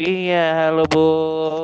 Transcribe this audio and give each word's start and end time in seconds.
Iya, 0.00 0.72
halo 0.72 0.88
Bu. 0.88 1.08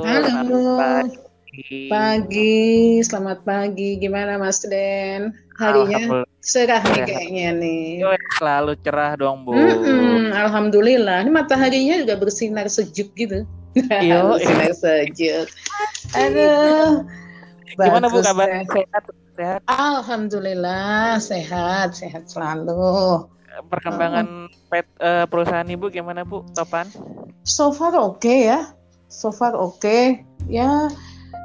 Halo. 0.05 0.77
Pagi. 0.77 1.89
Pagi, 1.89 2.61
selamat 3.01 3.49
pagi. 3.49 3.97
Gimana 3.97 4.37
Mas 4.37 4.61
Den? 4.61 5.33
Harinya 5.57 6.21
cerah 6.45 6.85
nih 6.85 7.03
kayaknya 7.09 7.49
nih. 7.57 8.05
Yo, 8.05 8.13
selalu 8.37 8.77
cerah 8.85 9.17
dong 9.17 9.49
Bu. 9.49 9.57
Mm-mm, 9.57 10.37
Alhamdulillah. 10.37 11.25
Ini 11.25 11.33
mataharinya 11.33 11.97
juga 12.05 12.21
bersinar 12.21 12.69
sejuk 12.69 13.09
gitu. 13.17 13.49
Yo, 14.05 14.19
bersinar 14.37 14.77
sejuk. 14.77 15.49
Aduh. 16.13 17.09
Gimana 17.73 18.13
Bu 18.13 18.21
kabar? 18.21 18.69
sehat. 18.69 19.65
Alhamdulillah 19.65 21.17
sehat, 21.25 21.97
sehat 21.97 22.29
selalu. 22.29 23.33
Perkembangan 23.57 24.53
pet, 24.69 24.87
eh, 25.01 25.25
perusahaan 25.25 25.65
Ibu 25.65 25.89
gimana 25.89 26.29
Bu? 26.29 26.45
Topan? 26.53 26.89
So 27.47 27.73
far 27.73 27.97
oke 27.97 28.29
ya, 28.29 28.75
so 29.09 29.33
far 29.33 29.57
oke. 29.57 30.21
Ya 30.51 30.91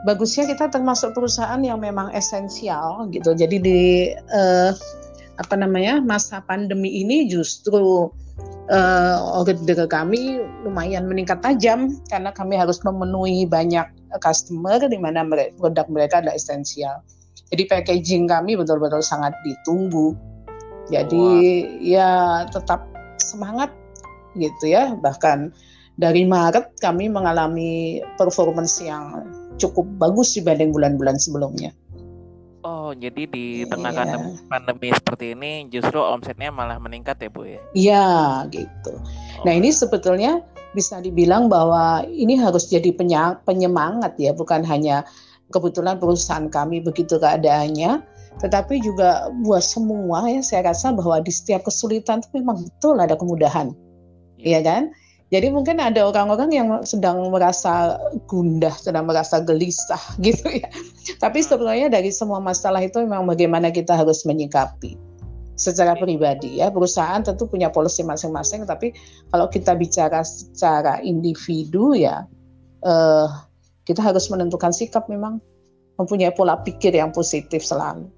bagusnya 0.04 0.50
kita 0.50 0.74
termasuk 0.74 1.14
perusahaan 1.14 1.62
yang 1.62 1.80
memang 1.80 2.12
esensial 2.12 3.08
gitu. 3.14 3.32
Jadi 3.38 3.58
di 3.62 3.82
eh, 4.12 4.72
apa 5.40 5.56
namanya 5.58 6.02
masa 6.04 6.44
pandemi 6.46 7.02
ini 7.02 7.30
justru 7.30 8.10
eh, 8.70 9.18
order 9.38 9.58
kami 9.88 10.42
lumayan 10.66 11.08
meningkat 11.08 11.42
tajam 11.42 11.96
karena 12.10 12.30
kami 12.34 12.58
harus 12.58 12.82
memenuhi 12.84 13.46
banyak 13.48 13.88
customer 14.20 14.82
di 14.90 15.00
mana 15.00 15.24
mere- 15.24 15.54
produk 15.56 15.88
mereka 15.88 16.20
adalah 16.20 16.36
esensial. 16.36 17.00
Jadi 17.52 17.68
packaging 17.68 18.32
kami 18.32 18.56
betul-betul 18.56 19.04
sangat 19.04 19.36
ditunggu. 19.44 20.16
Jadi 20.92 21.24
ya 21.82 22.44
tetap 22.52 22.86
semangat 23.18 23.72
gitu 24.36 24.68
ya. 24.68 24.94
Bahkan 25.00 25.56
dari 25.96 26.28
Maret 26.28 26.78
kami 26.84 27.08
mengalami 27.08 28.04
performance 28.20 28.84
yang 28.84 29.24
cukup 29.56 29.88
bagus 29.98 30.36
dibanding 30.36 30.76
bulan-bulan 30.76 31.16
sebelumnya. 31.18 31.72
Oh, 32.62 32.94
jadi 32.94 33.26
di 33.26 33.66
Iya. 33.66 33.74
tengah 33.74 33.90
pandem- 33.90 34.38
pandemi 34.46 34.94
seperti 34.94 35.34
ini 35.34 35.66
justru 35.74 35.98
omsetnya 35.98 36.54
malah 36.54 36.78
meningkat 36.78 37.18
ya 37.18 37.30
Bu 37.34 37.42
ya? 37.42 37.62
Iya 37.74 38.08
gitu. 38.54 38.94
Nah 39.42 39.54
ini 39.58 39.74
sebetulnya 39.74 40.46
bisa 40.78 41.02
dibilang 41.02 41.50
bahwa 41.50 42.06
ini 42.06 42.38
harus 42.38 42.70
jadi 42.70 42.94
penyemangat 43.44 44.14
ya, 44.22 44.32
bukan 44.32 44.62
hanya 44.62 45.04
kebetulan 45.52 46.00
perusahaan 46.00 46.48
kami 46.48 46.80
begitu 46.80 47.18
keadaannya, 47.20 48.00
tetapi 48.42 48.82
juga 48.82 49.30
buat 49.46 49.62
semua 49.62 50.26
ya 50.26 50.42
saya 50.42 50.74
rasa 50.74 50.90
bahwa 50.90 51.22
di 51.22 51.30
setiap 51.30 51.70
kesulitan 51.70 52.26
itu 52.26 52.42
memang 52.42 52.66
betul 52.66 52.98
ada 52.98 53.14
kemudahan, 53.14 53.70
iya 54.42 54.66
kan? 54.66 54.90
Jadi 55.32 55.48
mungkin 55.48 55.80
ada 55.80 56.04
orang-orang 56.04 56.52
yang 56.52 56.68
sedang 56.84 57.24
merasa 57.32 57.96
gundah, 58.28 58.76
sedang 58.76 59.08
merasa 59.08 59.40
gelisah 59.40 60.02
gitu 60.26 60.44
ya. 60.52 60.68
Tapi 61.24 61.40
sebenarnya 61.40 61.88
dari 61.88 62.12
semua 62.12 62.44
masalah 62.44 62.84
itu 62.84 63.00
memang 63.00 63.24
bagaimana 63.30 63.72
kita 63.72 63.96
harus 63.96 64.28
menyikapi 64.28 65.00
secara 65.56 65.96
pribadi 65.96 66.60
ya. 66.60 66.68
Perusahaan 66.68 67.24
tentu 67.24 67.48
punya 67.48 67.72
polisi 67.72 68.04
masing-masing, 68.04 68.68
tapi 68.68 68.92
kalau 69.32 69.48
kita 69.48 69.72
bicara 69.78 70.20
secara 70.26 71.00
individu 71.00 71.96
ya, 71.96 72.28
eh, 72.84 73.28
kita 73.88 74.04
harus 74.04 74.28
menentukan 74.28 74.76
sikap 74.76 75.08
memang 75.08 75.40
mempunyai 75.96 76.36
pola 76.36 76.60
pikir 76.60 76.92
yang 76.92 77.16
positif 77.16 77.64
selalu. 77.64 78.10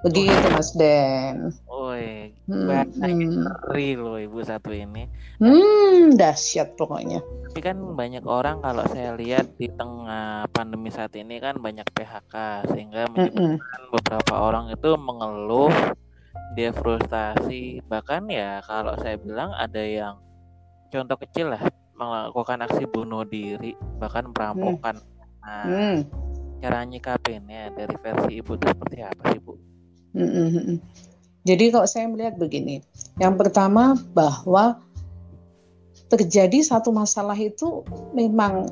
Begitu 0.00 0.46
Mas 0.48 0.72
Den. 0.72 1.52
Woi, 1.68 2.32
Hmm, 2.48 2.88
hmm. 2.96 3.44
ngeri 3.44 3.94
loh 4.00 4.16
Ibu 4.16 4.40
satu 4.42 4.72
ini. 4.72 5.04
Hmm, 5.36 6.16
dahsyat 6.16 6.74
pokoknya. 6.80 7.20
Tapi 7.20 7.60
kan 7.60 7.76
banyak 7.76 8.24
orang 8.24 8.64
kalau 8.64 8.82
saya 8.88 9.12
lihat 9.14 9.54
di 9.60 9.68
tengah 9.68 10.48
pandemi 10.56 10.88
saat 10.88 11.12
ini 11.14 11.36
kan 11.36 11.60
banyak 11.60 11.84
PHK 11.92 12.64
sehingga 12.72 13.12
Mm-mm. 13.12 13.60
menyebabkan 13.60 13.82
beberapa 13.92 14.34
orang 14.40 14.64
itu 14.72 14.90
mengeluh, 14.96 15.72
dia 16.56 16.72
frustasi, 16.72 17.84
bahkan 17.86 18.24
ya 18.26 18.64
kalau 18.64 18.96
saya 18.98 19.20
bilang 19.20 19.52
ada 19.54 19.84
yang 19.84 20.16
contoh 20.90 21.20
kecil 21.20 21.52
lah 21.54 21.62
melakukan 21.94 22.64
aksi 22.64 22.88
bunuh 22.88 23.28
diri, 23.28 23.76
bahkan 24.00 24.32
perampokan. 24.32 24.96
Nah, 25.44 25.64
Hmm. 25.68 25.98
cara 26.60 26.84
nyikapinnya 26.84 27.72
dari 27.76 27.94
versi 28.00 28.40
Ibu 28.40 28.56
itu 28.56 28.66
seperti 28.68 28.96
apa 29.04 29.22
sih 29.32 29.40
Bu? 29.40 29.69
Jadi 31.40 31.64
kalau 31.72 31.86
saya 31.88 32.06
melihat 32.10 32.36
begini, 32.36 32.84
yang 33.16 33.38
pertama 33.40 33.96
bahwa 34.12 34.82
terjadi 36.10 36.60
satu 36.60 36.90
masalah 36.90 37.38
itu 37.38 37.86
memang 38.12 38.68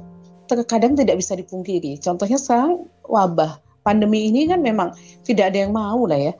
terkadang 0.51 0.99
tidak 0.99 1.23
bisa 1.23 1.39
dipungkiri. 1.39 1.97
Contohnya 2.03 2.37
sekarang 2.37 2.91
wabah 3.07 3.63
pandemi 3.87 4.29
ini 4.29 4.51
kan 4.51 4.61
memang 4.61 4.93
tidak 5.23 5.55
ada 5.55 5.65
yang 5.65 5.73
mau 5.73 6.05
lah 6.05 6.19
ya. 6.19 6.35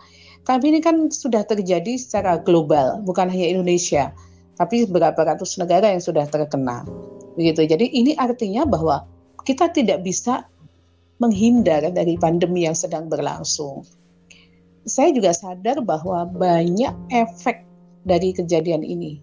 Tapi 0.45 0.73
ini 0.75 0.81
kan 0.81 1.13
sudah 1.13 1.45
terjadi 1.45 2.01
secara 2.01 2.41
global, 2.41 3.05
bukan 3.05 3.29
hanya 3.29 3.53
Indonesia, 3.53 4.11
tapi 4.57 4.89
beberapa 4.89 5.21
ratus 5.29 5.61
negara 5.61 5.93
yang 5.93 6.01
sudah 6.01 6.25
terkena. 6.25 6.89
Begitu. 7.37 7.69
Jadi 7.69 7.87
ini 7.93 8.17
artinya 8.17 8.65
bahwa 8.65 9.05
kita 9.45 9.71
tidak 9.71 10.03
bisa 10.03 10.49
menghindar 11.21 11.85
dari 11.93 12.17
pandemi 12.17 12.65
yang 12.65 12.75
sedang 12.75 13.07
berlangsung 13.13 13.85
saya 14.89 15.13
juga 15.13 15.31
sadar 15.37 15.85
bahwa 15.85 16.25
banyak 16.27 16.93
efek 17.13 17.63
dari 18.09 18.33
kejadian 18.33 18.81
ini 18.83 19.21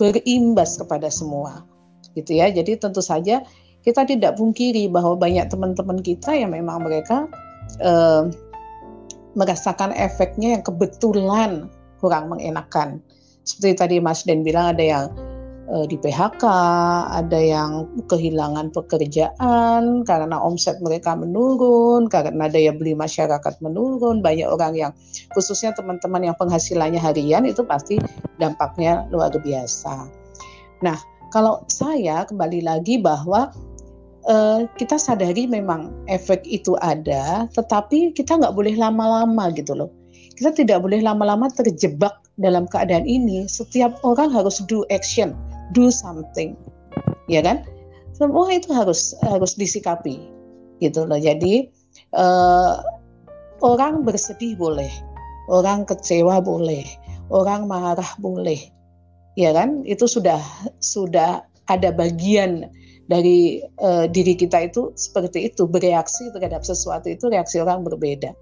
berimbas 0.00 0.80
kepada 0.80 1.12
semua 1.12 1.62
gitu 2.16 2.34
ya. 2.38 2.48
Jadi 2.48 2.80
tentu 2.80 3.04
saja 3.04 3.44
kita 3.84 4.08
tidak 4.08 4.40
pungkiri 4.40 4.88
bahwa 4.90 5.14
banyak 5.14 5.46
teman-teman 5.52 6.00
kita 6.00 6.34
yang 6.34 6.56
memang 6.56 6.82
mereka 6.82 7.28
eh, 7.78 8.24
merasakan 9.36 9.92
efeknya 9.94 10.58
yang 10.58 10.64
kebetulan 10.64 11.68
kurang 12.00 12.32
mengenakan. 12.32 12.98
Seperti 13.44 13.74
tadi 13.76 13.96
Mas 14.00 14.24
Den 14.24 14.44
bilang 14.44 14.76
ada 14.76 14.84
yang 14.84 15.06
eh, 15.68 15.86
di 15.86 15.96
PHK, 16.00 16.44
ada 17.12 17.38
yang 17.38 17.86
kehilangan 18.08 18.72
pekerjaan 18.72 20.02
karena 20.08 20.36
omset 20.40 20.80
mereka 20.80 21.14
menurun, 21.14 22.08
karena 22.08 22.48
daya 22.48 22.72
beli 22.72 22.96
masyarakat 22.96 23.54
menurun, 23.60 24.24
banyak 24.24 24.48
orang 24.48 24.74
yang 24.74 24.92
khususnya 25.36 25.76
teman-teman 25.76 26.32
yang 26.32 26.36
penghasilannya 26.40 27.00
harian 27.00 27.44
itu 27.44 27.62
pasti 27.64 28.00
dampaknya 28.40 29.04
luar 29.12 29.32
biasa. 29.32 30.08
Nah, 30.80 30.98
kalau 31.28 31.64
saya 31.68 32.24
kembali 32.24 32.64
lagi 32.64 32.96
bahwa 32.98 33.52
eh, 34.28 34.64
kita 34.80 34.96
sadari 34.96 35.44
memang 35.44 35.92
efek 36.08 36.44
itu 36.48 36.76
ada, 36.80 37.48
tetapi 37.52 38.16
kita 38.16 38.40
nggak 38.40 38.56
boleh 38.56 38.74
lama-lama 38.76 39.52
gitu 39.52 39.76
loh. 39.76 39.92
Kita 40.38 40.54
tidak 40.54 40.86
boleh 40.86 41.02
lama-lama 41.02 41.50
terjebak 41.50 42.14
dalam 42.38 42.70
keadaan 42.70 43.04
ini. 43.04 43.50
Setiap 43.50 43.98
orang 44.06 44.30
harus 44.30 44.62
do 44.70 44.86
action, 44.94 45.34
do 45.72 45.92
something, 45.92 46.56
ya 47.28 47.44
kan? 47.44 47.64
Semua 48.16 48.50
itu 48.50 48.72
harus 48.74 49.14
harus 49.22 49.54
disikapi, 49.54 50.18
gitu 50.82 51.06
loh. 51.06 51.18
Jadi 51.18 51.68
eh, 52.16 52.74
orang 53.62 54.02
bersedih 54.06 54.58
boleh, 54.58 54.90
orang 55.50 55.86
kecewa 55.86 56.42
boleh, 56.42 56.84
orang 57.30 57.66
marah 57.66 58.08
boleh, 58.18 58.58
ya 59.38 59.54
kan? 59.54 59.82
Itu 59.86 60.10
sudah 60.10 60.40
sudah 60.82 61.44
ada 61.68 61.92
bagian 61.92 62.66
dari 63.08 63.64
eh, 63.64 64.06
diri 64.08 64.34
kita 64.36 64.68
itu 64.68 64.92
seperti 64.96 65.52
itu 65.52 65.64
bereaksi 65.64 66.28
terhadap 66.36 66.64
sesuatu 66.64 67.08
itu 67.08 67.28
reaksi 67.28 67.60
orang 67.60 67.84
berbeda. 67.84 68.32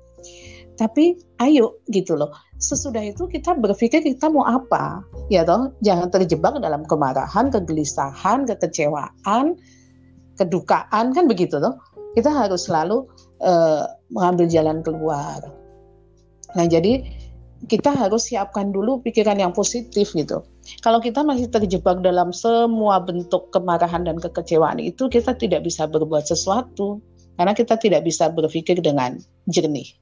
Tapi 0.77 1.17
ayo 1.41 1.81
gitu 1.89 2.19
loh. 2.19 2.33
Sesudah 2.57 3.05
itu 3.05 3.29
kita 3.29 3.53
berpikir 3.53 4.01
kita 4.01 4.33
mau 4.33 4.49
apa, 4.49 5.05
ya 5.29 5.45
toh? 5.45 5.77
Jangan 5.85 6.09
terjebak 6.09 6.57
dalam 6.57 6.89
kemarahan, 6.89 7.53
kegelisahan, 7.53 8.49
kekecewaan, 8.49 9.61
kedukaan 10.41 11.13
kan 11.13 11.25
begitu 11.29 11.61
toh. 11.61 11.77
Kita 12.17 12.33
harus 12.33 12.65
selalu 12.65 13.05
eh, 13.45 13.85
mengambil 14.09 14.49
jalan 14.49 14.81
keluar. 14.81 15.45
Nah, 16.57 16.65
jadi 16.65 17.05
kita 17.69 17.93
harus 17.93 18.33
siapkan 18.33 18.73
dulu 18.73 19.05
pikiran 19.05 19.37
yang 19.37 19.53
positif 19.53 20.17
gitu. 20.17 20.41
Kalau 20.81 21.05
kita 21.05 21.21
masih 21.21 21.53
terjebak 21.53 22.01
dalam 22.01 22.33
semua 22.33 23.05
bentuk 23.05 23.53
kemarahan 23.53 24.09
dan 24.09 24.17
kekecewaan 24.17 24.81
itu, 24.81 25.13
kita 25.13 25.37
tidak 25.37 25.69
bisa 25.69 25.85
berbuat 25.85 26.25
sesuatu 26.25 27.05
karena 27.37 27.53
kita 27.53 27.77
tidak 27.77 28.01
bisa 28.09 28.33
berpikir 28.33 28.81
dengan 28.81 29.21
jernih 29.53 29.93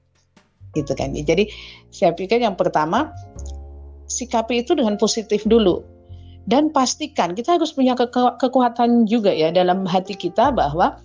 gitu 0.76 0.92
kan. 0.94 1.14
Jadi 1.14 1.48
saya 1.90 2.12
pikir 2.12 2.42
yang 2.42 2.58
pertama 2.58 3.10
sikapi 4.06 4.62
itu 4.62 4.76
dengan 4.76 5.00
positif 5.00 5.42
dulu 5.48 5.82
dan 6.44 6.68
pastikan 6.70 7.32
kita 7.32 7.56
harus 7.56 7.72
punya 7.72 7.96
kekuatan 8.36 9.08
juga 9.08 9.32
ya 9.32 9.48
dalam 9.48 9.88
hati 9.88 10.12
kita 10.12 10.52
bahwa 10.52 11.00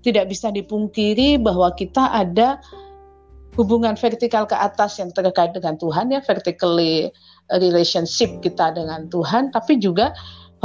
tidak 0.00 0.32
bisa 0.32 0.48
dipungkiri 0.48 1.36
bahwa 1.36 1.68
kita 1.76 2.08
ada 2.08 2.56
hubungan 3.58 3.98
vertikal 3.98 4.48
ke 4.48 4.56
atas 4.56 4.96
yang 4.96 5.12
terkait 5.12 5.52
dengan 5.52 5.76
Tuhan 5.76 6.08
ya 6.14 6.24
vertically 6.24 7.12
relationship 7.52 8.40
kita 8.40 8.72
dengan 8.72 9.10
Tuhan 9.12 9.52
tapi 9.52 9.76
juga 9.76 10.14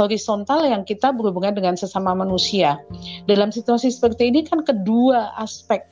horizontal 0.00 0.66
yang 0.66 0.82
kita 0.82 1.14
berhubungan 1.14 1.54
dengan 1.54 1.74
sesama 1.78 2.16
manusia. 2.18 2.82
Dalam 3.30 3.54
situasi 3.54 3.94
seperti 3.94 4.30
ini 4.30 4.42
kan 4.42 4.66
kedua 4.66 5.30
aspek 5.38 5.86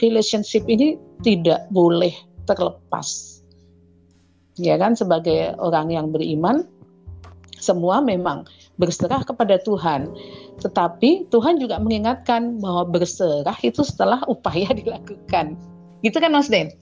relationship 0.00 0.64
ini 0.70 0.96
tidak 1.20 1.68
boleh 1.74 2.14
terlepas. 2.48 3.40
Ya 4.60 4.76
kan 4.76 4.96
sebagai 4.96 5.56
orang 5.60 5.92
yang 5.92 6.12
beriman 6.12 6.68
semua 7.56 8.02
memang 8.02 8.44
berserah 8.80 9.22
kepada 9.22 9.60
Tuhan. 9.62 10.10
Tetapi 10.60 11.30
Tuhan 11.30 11.62
juga 11.62 11.78
mengingatkan 11.78 12.58
bahwa 12.58 12.88
berserah 12.88 13.56
itu 13.62 13.86
setelah 13.86 14.20
upaya 14.26 14.72
dilakukan. 14.80 15.54
Gitu 16.02 16.16
kan 16.18 16.34
Mas 16.34 16.50
Den? 16.50 16.74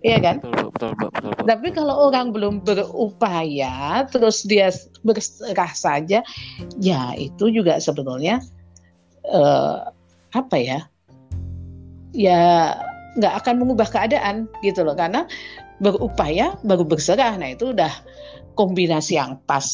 Iya 0.00 0.18
kan? 0.18 0.36
Betul, 0.40 0.72
betul, 0.72 0.90
betul, 0.96 1.10
betul, 1.12 1.28
betul. 1.28 1.44
Tapi 1.44 1.68
kalau 1.76 1.94
orang 2.08 2.26
belum 2.32 2.54
berupaya, 2.64 4.08
terus 4.08 4.48
dia 4.48 4.72
berserah 5.04 5.72
saja, 5.76 6.24
ya 6.80 7.12
itu 7.20 7.52
juga 7.52 7.76
sebetulnya 7.76 8.40
uh, 9.28 9.92
apa 10.32 10.56
ya? 10.56 10.89
Ya 12.16 12.74
nggak 13.18 13.44
akan 13.44 13.54
mengubah 13.62 13.90
keadaan 13.90 14.46
gitu 14.62 14.86
loh, 14.86 14.94
karena 14.94 15.26
berupaya 15.82 16.54
baru 16.62 16.84
berserah. 16.84 17.34
Nah 17.38 17.54
itu 17.54 17.72
udah 17.74 17.90
kombinasi 18.54 19.16
yang 19.18 19.40
pas 19.48 19.66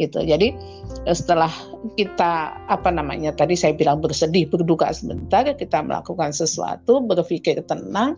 gitu. 0.00 0.24
Jadi 0.24 0.56
setelah 1.04 1.52
kita 2.00 2.56
apa 2.72 2.88
namanya 2.88 3.34
tadi 3.36 3.52
saya 3.54 3.76
bilang 3.76 4.00
bersedih, 4.00 4.48
berduka 4.48 4.88
sebentar, 4.90 5.44
kita 5.44 5.84
melakukan 5.84 6.32
sesuatu, 6.32 7.04
berpikir 7.04 7.60
tenang 7.68 8.16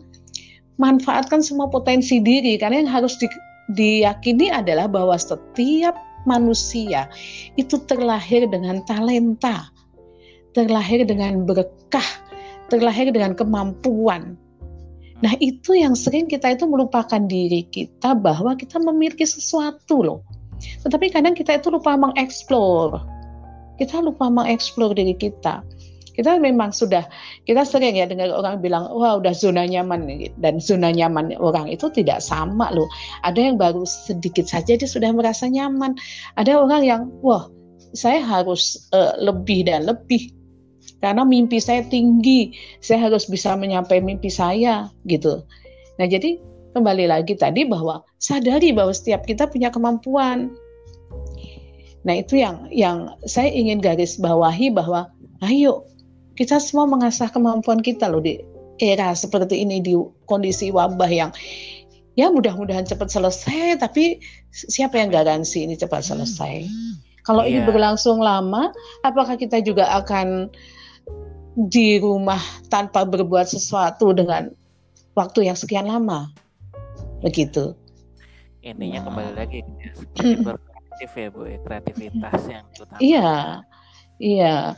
manfaatkan 0.75 1.39
semua 1.39 1.71
potensi 1.71 2.19
diri 2.19 2.59
karena 2.59 2.83
yang 2.83 2.91
harus 2.91 3.15
di, 3.19 3.27
diyakini 3.71 4.51
adalah 4.51 4.91
bahwa 4.91 5.15
setiap 5.15 5.95
manusia 6.27 7.07
itu 7.55 7.79
terlahir 7.87 8.43
dengan 8.49 8.83
talenta, 8.83 9.71
terlahir 10.51 11.07
dengan 11.07 11.47
berkah, 11.47 12.07
terlahir 12.71 13.09
dengan 13.13 13.37
kemampuan. 13.37 14.35
Nah, 15.23 15.31
itu 15.39 15.73
yang 15.73 15.95
sering 15.95 16.27
kita 16.27 16.53
itu 16.53 16.67
melupakan 16.67 17.23
diri 17.23 17.63
kita 17.71 18.13
bahwa 18.19 18.53
kita 18.59 18.77
memiliki 18.83 19.23
sesuatu 19.23 20.03
loh. 20.03 20.19
Tetapi 20.83 21.11
kadang 21.11 21.33
kita 21.33 21.55
itu 21.55 21.71
lupa 21.71 21.95
mengeksplor. 21.95 22.99
Kita 23.79 24.03
lupa 24.03 24.27
mengeksplor 24.27 24.91
diri 24.95 25.15
kita 25.15 25.63
kita 26.15 26.39
memang 26.39 26.71
sudah 26.71 27.03
kita 27.43 27.67
sering 27.67 27.99
ya 27.99 28.07
dengar 28.07 28.31
orang 28.31 28.63
bilang 28.63 28.87
wah 28.87 29.19
udah 29.19 29.35
zona 29.35 29.67
nyaman 29.67 30.07
dan 30.39 30.63
zona 30.63 30.89
nyaman 30.89 31.35
orang 31.37 31.67
itu 31.67 31.91
tidak 31.91 32.23
sama 32.23 32.71
loh 32.71 32.87
ada 33.27 33.37
yang 33.37 33.59
baru 33.59 33.83
sedikit 33.83 34.47
saja 34.47 34.79
dia 34.79 34.87
sudah 34.87 35.11
merasa 35.11 35.51
nyaman 35.51 35.93
ada 36.39 36.55
orang 36.55 36.81
yang 36.87 37.01
wah 37.19 37.51
saya 37.91 38.23
harus 38.23 38.87
uh, 38.95 39.15
lebih 39.19 39.67
dan 39.67 39.85
lebih 39.85 40.31
karena 41.03 41.23
mimpi 41.27 41.59
saya 41.59 41.83
tinggi 41.87 42.55
saya 42.79 43.09
harus 43.09 43.27
bisa 43.27 43.55
menyampai 43.55 43.99
mimpi 43.99 44.31
saya 44.31 44.91
gitu 45.07 45.43
nah 45.99 46.07
jadi 46.07 46.39
kembali 46.75 47.07
lagi 47.07 47.39
tadi 47.39 47.63
bahwa 47.63 48.03
sadari 48.19 48.75
bahwa 48.75 48.91
setiap 48.91 49.23
kita 49.23 49.47
punya 49.47 49.71
kemampuan 49.71 50.51
Nah, 52.05 52.21
itu 52.21 52.37
yang 52.37 52.69
yang 52.69 53.17
saya 53.25 53.49
ingin 53.49 53.81
garis 53.81 54.21
bawahi 54.21 54.69
bahwa 54.69 55.09
ayo 55.41 55.89
kita 56.37 56.61
semua 56.61 56.85
mengasah 56.85 57.27
kemampuan 57.33 57.81
kita 57.81 58.05
loh 58.05 58.21
di 58.21 58.37
era 58.77 59.11
seperti 59.17 59.65
ini 59.65 59.81
di 59.81 59.97
kondisi 60.29 60.69
wabah 60.69 61.09
yang 61.09 61.31
ya 62.13 62.29
mudah-mudahan 62.29 62.85
cepat 62.85 63.09
selesai 63.09 63.81
tapi 63.81 64.21
siapa 64.53 65.01
yang 65.01 65.09
garansi 65.11 65.65
ini 65.65 65.75
cepat 65.75 66.05
selesai 66.05 66.67
kalau 67.25 67.41
yeah. 67.43 67.51
ini 67.55 67.59
iya. 67.63 67.67
berlangsung 67.67 68.19
lama 68.21 68.71
apakah 69.07 69.39
kita 69.39 69.63
juga 69.63 69.87
akan 69.95 70.51
di 71.55 71.97
rumah 72.03 72.39
tanpa 72.67 73.07
berbuat 73.07 73.47
sesuatu 73.47 74.11
dengan 74.11 74.51
waktu 75.15 75.47
yang 75.47 75.57
sekian 75.57 75.87
lama 75.87 76.27
begitu 77.23 77.73
intinya 78.59 78.99
nah. 78.99 79.05
kembali 79.07 79.31
lagi 79.39 79.59
kreatif 80.19 81.11
ya 81.15 81.27
bu 81.31 81.41
ya, 81.47 81.57
kreativitas 81.63 82.41
yang 82.51 82.65
utama 82.75 82.99
iya 82.99 83.31
Iya, 84.15 84.71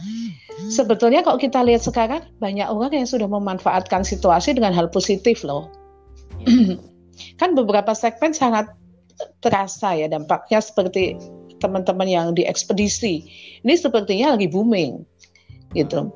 sebetulnya 0.74 1.22
kalau 1.22 1.38
kita 1.38 1.62
lihat 1.62 1.86
sekarang 1.86 2.26
banyak 2.42 2.66
orang 2.66 2.90
yang 2.90 3.06
sudah 3.06 3.30
memanfaatkan 3.30 4.02
situasi 4.02 4.58
dengan 4.58 4.74
hal 4.74 4.90
positif 4.90 5.46
loh. 5.46 5.70
Ya. 6.42 6.82
kan 7.42 7.54
beberapa 7.54 7.94
segmen 7.94 8.34
sangat 8.34 8.66
terasa 9.42 9.94
ya 9.94 10.10
dampaknya 10.10 10.58
seperti 10.58 11.18
teman-teman 11.62 12.10
yang 12.10 12.28
di 12.34 12.50
ekspedisi. 12.50 13.30
Ini 13.62 13.74
sepertinya 13.78 14.34
lagi 14.34 14.50
booming 14.50 15.06
gitu. 15.78 16.10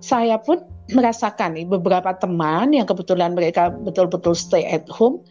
Saya 0.00 0.40
pun 0.40 0.64
merasakan 0.90 1.54
nih 1.54 1.66
beberapa 1.68 2.10
teman 2.16 2.74
yang 2.74 2.88
kebetulan 2.88 3.36
mereka 3.36 3.70
betul-betul 3.70 4.34
stay 4.34 4.66
at 4.66 4.88
home 4.90 5.22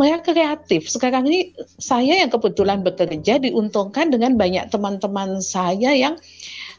mereka 0.00 0.32
kreatif. 0.32 0.88
Sekarang 0.88 1.28
ini 1.28 1.52
saya 1.76 2.24
yang 2.24 2.32
kebetulan 2.32 2.80
bekerja 2.80 3.36
diuntungkan 3.42 4.08
dengan 4.08 4.40
banyak 4.40 4.72
teman-teman 4.72 5.44
saya 5.44 5.92
yang 5.92 6.16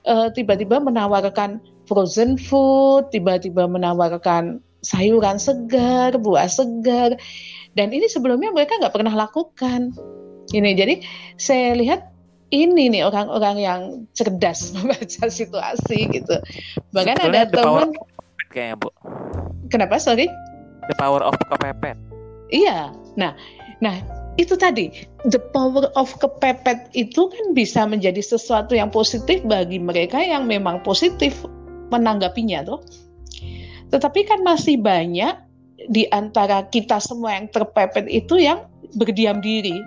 uh, 0.10 0.34
tiba-tiba 0.34 0.82
menawarkan 0.82 1.62
frozen 1.86 2.40
food, 2.40 3.12
tiba-tiba 3.14 3.70
menawarkan 3.70 4.64
sayuran 4.84 5.38
segar, 5.38 6.18
buah 6.18 6.50
segar, 6.50 7.16
dan 7.78 7.88
ini 7.94 8.10
sebelumnya 8.10 8.52
mereka 8.52 8.82
nggak 8.82 8.94
pernah 8.94 9.14
lakukan. 9.14 9.94
Ini 10.52 10.70
jadi 10.76 10.96
saya 11.40 11.78
lihat 11.78 12.13
ini 12.54 12.94
nih 12.94 13.02
orang-orang 13.02 13.58
yang 13.58 13.82
cerdas 14.14 14.70
membaca 14.78 15.26
situasi 15.26 16.14
gitu. 16.14 16.38
Bahkan 16.94 17.18
Sebetulnya 17.18 17.50
ada 17.50 17.54
teman 17.58 17.90
kayaknya 18.54 18.78
bu. 18.78 18.90
Kenapa 19.74 19.98
sorry? 19.98 20.30
The 20.86 20.96
power 21.02 21.26
of 21.26 21.34
kepepet. 21.50 21.98
Iya. 22.54 22.94
Nah, 23.18 23.34
nah 23.82 23.98
itu 24.38 24.54
tadi 24.54 24.94
the 25.26 25.42
power 25.54 25.90
of 25.98 26.14
kepepet 26.22 26.94
itu 26.94 27.34
kan 27.34 27.46
bisa 27.58 27.90
menjadi 27.90 28.22
sesuatu 28.22 28.78
yang 28.78 28.94
positif 28.94 29.42
bagi 29.50 29.82
mereka 29.82 30.22
yang 30.22 30.46
memang 30.46 30.86
positif 30.86 31.34
menanggapinya 31.90 32.62
tuh. 32.62 32.80
Tetapi 33.90 34.26
kan 34.30 34.46
masih 34.46 34.78
banyak 34.82 35.34
di 35.90 36.06
antara 36.14 36.66
kita 36.70 37.02
semua 37.02 37.38
yang 37.38 37.50
terpepet 37.50 38.06
itu 38.10 38.38
yang 38.38 38.66
berdiam 38.98 39.42
diri. 39.42 39.82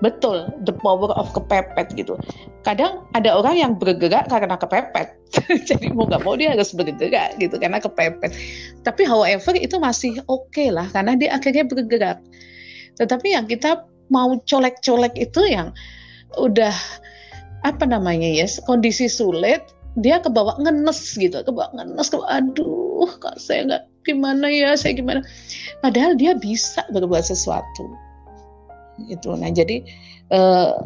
Betul, 0.00 0.48
the 0.64 0.72
power 0.72 1.12
of 1.12 1.28
kepepet 1.36 1.92
gitu. 1.92 2.16
Kadang 2.64 3.04
ada 3.12 3.36
orang 3.36 3.56
yang 3.60 3.72
bergerak 3.76 4.32
karena 4.32 4.56
kepepet. 4.56 5.12
Jadi 5.68 5.92
mau 5.92 6.08
nggak 6.08 6.24
mau 6.24 6.40
dia 6.40 6.56
harus 6.56 6.72
bergerak 6.72 7.36
gitu 7.36 7.60
karena 7.60 7.76
kepepet. 7.80 8.32
Tapi 8.80 9.02
however 9.04 9.52
itu 9.60 9.76
masih 9.76 10.24
oke 10.24 10.48
okay 10.48 10.72
lah 10.72 10.88
karena 10.88 11.20
dia 11.20 11.36
akhirnya 11.36 11.68
bergerak 11.68 12.24
tetapi 13.00 13.32
yang 13.32 13.48
kita 13.48 13.88
mau 14.12 14.36
colek-colek 14.44 15.16
itu 15.16 15.40
yang 15.48 15.72
udah 16.36 16.76
apa 17.64 17.84
namanya 17.88 18.28
ya 18.28 18.44
yes, 18.44 18.60
kondisi 18.68 19.08
sulit 19.08 19.64
dia 19.98 20.20
kebawa 20.20 20.60
ngenes 20.60 21.16
gitu 21.16 21.40
kebawa 21.40 21.72
ngenes 21.72 22.12
kebawa 22.12 22.28
aduh 22.40 23.08
kak 23.20 23.40
saya 23.40 23.66
nggak 23.66 23.84
gimana 24.04 24.46
ya 24.52 24.76
saya 24.76 24.96
gimana 24.96 25.24
padahal 25.80 26.14
dia 26.14 26.36
bisa 26.36 26.84
berbuat 26.92 27.24
sesuatu 27.24 27.88
itu 29.08 29.32
nah 29.38 29.48
jadi 29.48 29.86
uh, 30.34 30.76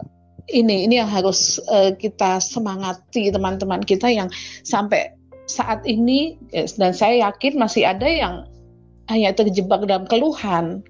ini 0.53 0.85
ini 0.85 1.01
yang 1.01 1.09
harus 1.09 1.57
uh, 1.73 1.97
kita 1.97 2.39
semangati 2.39 3.33
teman-teman 3.33 3.81
kita 3.81 4.13
yang 4.13 4.29
sampai 4.63 5.17
saat 5.49 5.85
ini 5.85 6.37
dan 6.53 6.93
saya 6.93 7.29
yakin 7.33 7.57
masih 7.61 7.85
ada 7.85 8.09
yang 8.09 8.35
hanya 9.09 9.37
terjebak 9.37 9.85
dalam 9.85 10.09
keluhan 10.09 10.85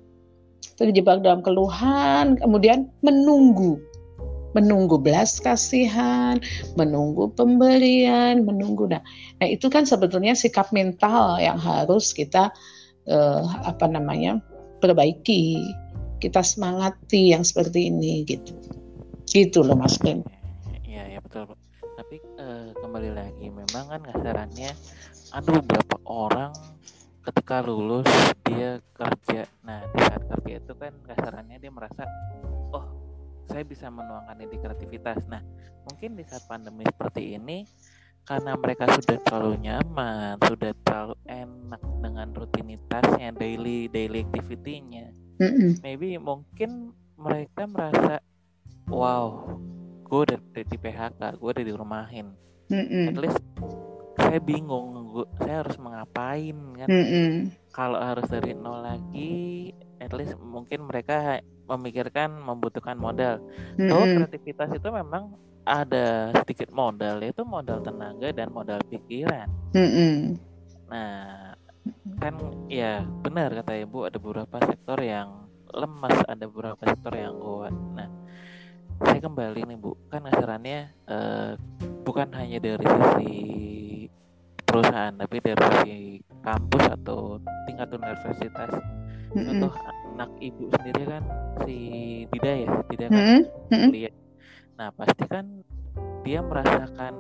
terjebak 0.76 1.22
dalam 1.22 1.40
keluhan, 1.42 2.34
kemudian 2.38 2.90
menunggu, 3.06 3.78
menunggu 4.58 4.98
belas 4.98 5.38
kasihan, 5.38 6.42
menunggu 6.74 7.30
pemberian, 7.34 8.42
menunggu. 8.42 8.90
Nah, 8.90 9.02
nah 9.38 9.46
itu 9.46 9.70
kan 9.70 9.86
sebetulnya 9.86 10.34
sikap 10.34 10.70
mental 10.74 11.38
yang 11.38 11.58
harus 11.58 12.10
kita 12.10 12.50
uh, 13.06 13.42
apa 13.62 13.86
namanya 13.86 14.42
perbaiki. 14.82 15.62
Kita 16.18 16.40
semangati 16.40 17.34
yang 17.34 17.42
seperti 17.42 17.90
ini 17.92 18.24
gitu. 18.24 18.54
Gitu 19.28 19.62
loh 19.64 19.76
Mas 19.78 19.96
Ben. 20.00 20.22
Iya, 20.84 21.16
ya 21.16 21.18
betul. 21.20 21.52
Tapi 21.94 22.16
uh, 22.38 22.70
kembali 22.78 23.10
lagi 23.14 23.46
memang 23.50 23.84
kan 23.90 24.02
kasarannya 24.02 24.72
aduh 25.34 25.58
berapa 25.66 25.96
orang 26.06 26.54
ketika 27.26 27.64
lulus 27.66 28.06
dia 28.46 28.78
kerja 28.94 29.50
nah 29.66 29.82
di 29.90 29.98
saat 30.06 30.22
kerja 30.30 30.62
itu 30.62 30.72
kan 30.78 30.94
kasarannya 31.02 31.58
dia 31.58 31.72
merasa 31.74 32.06
oh 32.70 32.86
saya 33.50 33.66
bisa 33.66 33.90
menuangkan 33.90 34.44
di 34.44 34.56
kreativitas 34.60 35.26
nah 35.26 35.42
mungkin 35.90 36.14
di 36.14 36.22
saat 36.22 36.46
pandemi 36.46 36.86
seperti 36.86 37.34
ini 37.34 37.66
karena 38.24 38.54
mereka 38.54 38.86
sudah 38.94 39.18
terlalu 39.26 39.66
nyaman 39.66 40.38
sudah 40.38 40.72
terlalu 40.86 41.16
enak 41.26 41.82
dengan 41.98 42.28
rutinitasnya 42.30 43.28
daily 43.34 43.90
daily 43.90 44.22
activity-nya 44.22 45.10
mm 45.40 45.50
-mm. 45.50 45.70
maybe 45.82 46.16
mungkin 46.18 46.94
mereka 47.14 47.66
merasa 47.70 48.20
wow 48.90 49.48
gue 50.04 50.20
udah, 50.30 50.38
di 50.52 50.76
PHK 50.78 51.20
gue 51.40 51.50
udah 51.50 51.64
dirumahin 51.64 52.26
Mm-mm. 52.70 53.12
at 53.12 53.16
least 53.18 53.40
saya 54.14 54.38
bingung 54.38 55.10
gua, 55.10 55.26
saya 55.42 55.66
harus 55.66 55.76
mengapain 55.76 56.58
kan 56.78 56.88
kalau 57.74 57.98
harus 57.98 58.26
dari 58.30 58.54
nol 58.54 58.82
lagi 58.82 59.74
at 59.98 60.12
least 60.14 60.38
mungkin 60.38 60.86
mereka 60.86 61.42
memikirkan 61.64 62.30
membutuhkan 62.38 62.94
modal 62.94 63.40
bahwa 63.78 64.04
Mm-mm. 64.04 64.16
kreativitas 64.28 64.70
itu 64.76 64.88
memang 64.92 65.34
ada 65.64 66.30
sedikit 66.44 66.68
modal 66.70 67.24
yaitu 67.24 67.42
modal 67.42 67.80
tenaga 67.80 68.28
dan 68.30 68.52
modal 68.52 68.78
pikiran 68.86 69.48
Mm-mm. 69.72 70.36
nah 70.92 71.53
kan 72.04 72.36
ya 72.68 73.00
benar 73.24 73.48
kata 73.48 73.80
ibu 73.80 74.04
ada 74.04 74.20
beberapa 74.20 74.60
sektor 74.68 75.00
yang 75.00 75.48
lemas 75.72 76.16
ada 76.28 76.44
beberapa 76.44 76.82
sektor 76.84 77.12
yang 77.16 77.34
kuat. 77.40 77.74
Nah 77.96 78.08
saya 79.00 79.18
kembali 79.24 79.60
nih 79.64 79.78
bu. 79.80 79.96
Kan 80.12 80.28
asarannya 80.28 80.92
eh, 81.08 81.52
bukan 82.04 82.28
hanya 82.36 82.60
dari 82.60 82.84
sisi 82.84 83.34
perusahaan 84.62 85.16
tapi 85.16 85.36
dari 85.40 85.64
sisi 85.80 85.96
kampus 86.44 86.84
atau 86.92 87.40
tingkat 87.66 87.88
universitas. 87.90 88.70
Contoh 89.34 89.72
anak 90.14 90.30
ibu 90.38 90.70
sendiri 90.78 91.02
kan 91.10 91.24
si 91.66 91.76
Dida 92.30 92.52
ya 92.54 92.70
Dida 92.86 93.06
kan? 93.10 93.42
Kuliah. 93.72 94.14
Nah 94.78 94.88
pasti 94.94 95.24
kan 95.26 95.64
dia 96.22 96.44
merasakan 96.44 97.14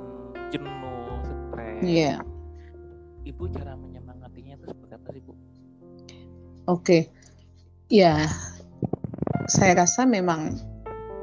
jenuh 0.52 1.18
stres. 1.24 1.82
Iya. 1.82 2.14
ibu 3.24 3.48
cara 3.48 3.72
Oke, 6.64 7.12
ya, 7.92 8.24
saya 9.52 9.76
rasa 9.76 10.08
memang 10.08 10.56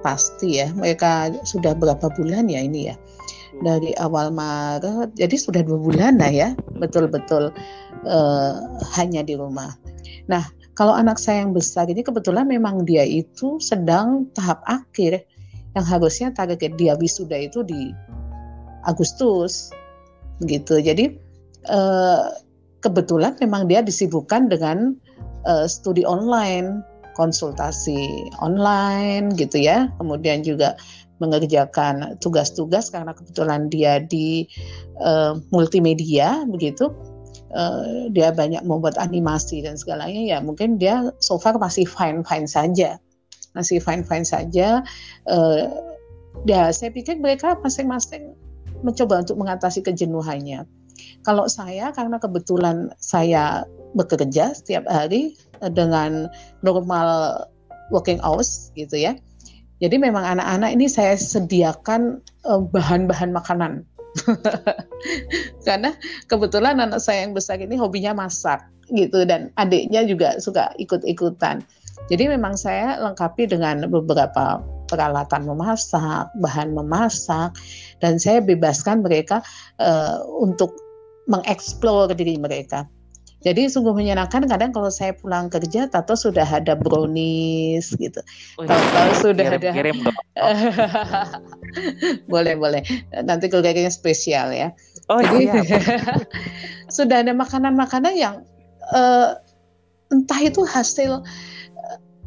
pasti 0.05 0.61
ya. 0.61 0.69
Mereka 0.69 1.41
sudah 1.49 1.73
berapa 1.73 2.13
bulan 2.13 2.45
ya 2.45 2.61
ini 2.61 2.93
ya? 2.93 2.95
Dari 3.65 3.97
awal 3.97 4.29
Maret, 4.29 5.17
jadi 5.17 5.35
sudah 5.37 5.65
dua 5.65 5.81
bulan 5.81 6.21
lah 6.21 6.29
ya, 6.29 6.49
betul-betul 6.77 7.49
eh, 8.05 8.53
hanya 8.95 9.25
di 9.25 9.33
rumah. 9.33 9.73
Nah, 10.29 10.45
kalau 10.77 10.93
anak 10.93 11.17
saya 11.17 11.41
yang 11.41 11.57
besar 11.57 11.89
ini 11.89 12.05
kebetulan 12.05 12.45
memang 12.45 12.85
dia 12.85 13.01
itu 13.01 13.57
sedang 13.57 14.29
tahap 14.37 14.61
akhir, 14.69 15.25
yang 15.73 15.85
harusnya 15.85 16.29
target 16.31 16.77
dia 16.77 16.93
wisuda 16.95 17.49
itu 17.49 17.65
di 17.65 17.91
Agustus, 18.85 19.73
gitu. 20.45 20.77
Jadi 20.77 21.17
eh, 21.65 22.23
kebetulan 22.81 23.37
memang 23.41 23.65
dia 23.69 23.81
disibukkan 23.81 24.49
dengan 24.49 24.97
eh, 25.47 25.65
studi 25.69 26.03
online, 26.05 26.81
konsultasi 27.15 28.31
online 28.41 29.33
gitu 29.35 29.61
ya. 29.61 29.89
Kemudian 30.01 30.41
juga 30.45 30.75
mengerjakan 31.21 32.17
tugas-tugas 32.17 32.89
karena 32.89 33.13
kebetulan 33.13 33.69
dia 33.69 34.01
di 34.01 34.49
eh, 35.01 35.33
multimedia 35.53 36.43
begitu. 36.49 36.89
Eh, 37.51 38.07
dia 38.15 38.31
banyak 38.31 38.63
membuat 38.63 38.95
animasi 38.95 39.59
dan 39.59 39.75
segalanya 39.75 40.23
ya 40.23 40.37
mungkin 40.39 40.79
dia 40.79 41.11
so 41.19 41.35
far 41.35 41.59
masih 41.59 41.83
fine 41.83 42.23
fine 42.23 42.47
saja 42.47 42.95
masih 43.51 43.83
fine 43.83 44.07
fine 44.07 44.23
saja 44.23 44.79
Eh, 45.27 45.67
ya 46.47 46.71
saya 46.71 46.95
pikir 46.95 47.19
mereka 47.19 47.59
masing-masing 47.59 48.39
mencoba 48.87 49.19
untuk 49.19 49.35
mengatasi 49.35 49.83
kejenuhannya 49.83 50.63
kalau 51.27 51.43
saya 51.51 51.91
karena 51.91 52.23
kebetulan 52.23 52.87
saya 53.03 53.67
bekerja 53.95 54.55
setiap 54.55 54.87
hari 54.87 55.35
eh, 55.63 55.71
dengan 55.71 56.27
normal 56.63 57.41
working 57.91 58.19
hours 58.23 58.71
gitu 58.79 58.95
ya. 58.95 59.15
Jadi 59.81 59.97
memang 59.97 60.21
anak-anak 60.21 60.77
ini 60.77 60.85
saya 60.85 61.17
sediakan 61.17 62.21
eh, 62.47 62.61
bahan-bahan 62.71 63.31
makanan. 63.33 63.85
karena 65.65 65.95
kebetulan 66.27 66.75
anak 66.83 66.99
saya 66.99 67.23
yang 67.23 67.31
besar 67.31 67.55
ini 67.63 67.79
hobinya 67.79 68.11
masak 68.11 68.59
gitu 68.91 69.23
dan 69.23 69.55
adiknya 69.55 70.03
juga 70.03 70.35
suka 70.43 70.75
ikut-ikutan. 70.75 71.63
Jadi 72.11 72.27
memang 72.27 72.59
saya 72.59 72.99
lengkapi 72.99 73.47
dengan 73.47 73.87
beberapa 73.87 74.59
peralatan 74.91 75.47
memasak, 75.47 76.27
bahan 76.43 76.75
memasak 76.75 77.55
dan 78.03 78.19
saya 78.19 78.43
bebaskan 78.43 78.99
mereka 78.99 79.39
eh, 79.79 80.19
untuk 80.43 80.75
mengeksplor 81.31 82.11
diri 82.11 82.35
mereka. 82.35 82.83
Jadi 83.41 83.73
sungguh 83.73 83.97
menyenangkan 83.97 84.45
kadang 84.45 84.69
kalau 84.69 84.93
saya 84.93 85.17
pulang 85.17 85.49
kerja 85.49 85.89
Tato 85.89 86.13
sudah 86.13 86.45
ada 86.45 86.77
brownies 86.77 87.89
gitu. 87.97 88.21
Tahu-tahu 88.61 89.11
sudah 89.17 89.45
kirim, 89.49 89.57
ada 89.57 89.69
kirim 89.73 89.97
dong 90.05 90.17
boleh 92.33 92.53
boleh 92.57 92.81
nanti 93.25 93.49
keluarganya 93.49 93.89
spesial 93.89 94.53
ya. 94.53 94.69
oh 95.09 95.25
Jadi 95.25 95.49
siap 95.49 95.65
sudah 97.01 97.25
ada 97.25 97.33
makanan-makanan 97.33 98.13
yang 98.13 98.45
eh, 98.93 99.29
entah 100.13 100.41
itu 100.43 100.61
hasil 100.61 101.25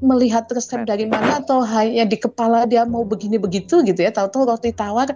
melihat 0.02 0.50
resep 0.50 0.82
dari 0.86 1.06
mana 1.06 1.38
atau 1.42 1.62
hanya 1.62 2.02
di 2.08 2.18
kepala 2.18 2.66
dia 2.66 2.82
mau 2.88 3.06
begini 3.06 3.38
begitu 3.38 3.82
gitu 3.86 4.00
ya. 4.02 4.10
Tahu-tahu 4.10 4.50
roti 4.50 4.74
tawar 4.74 5.12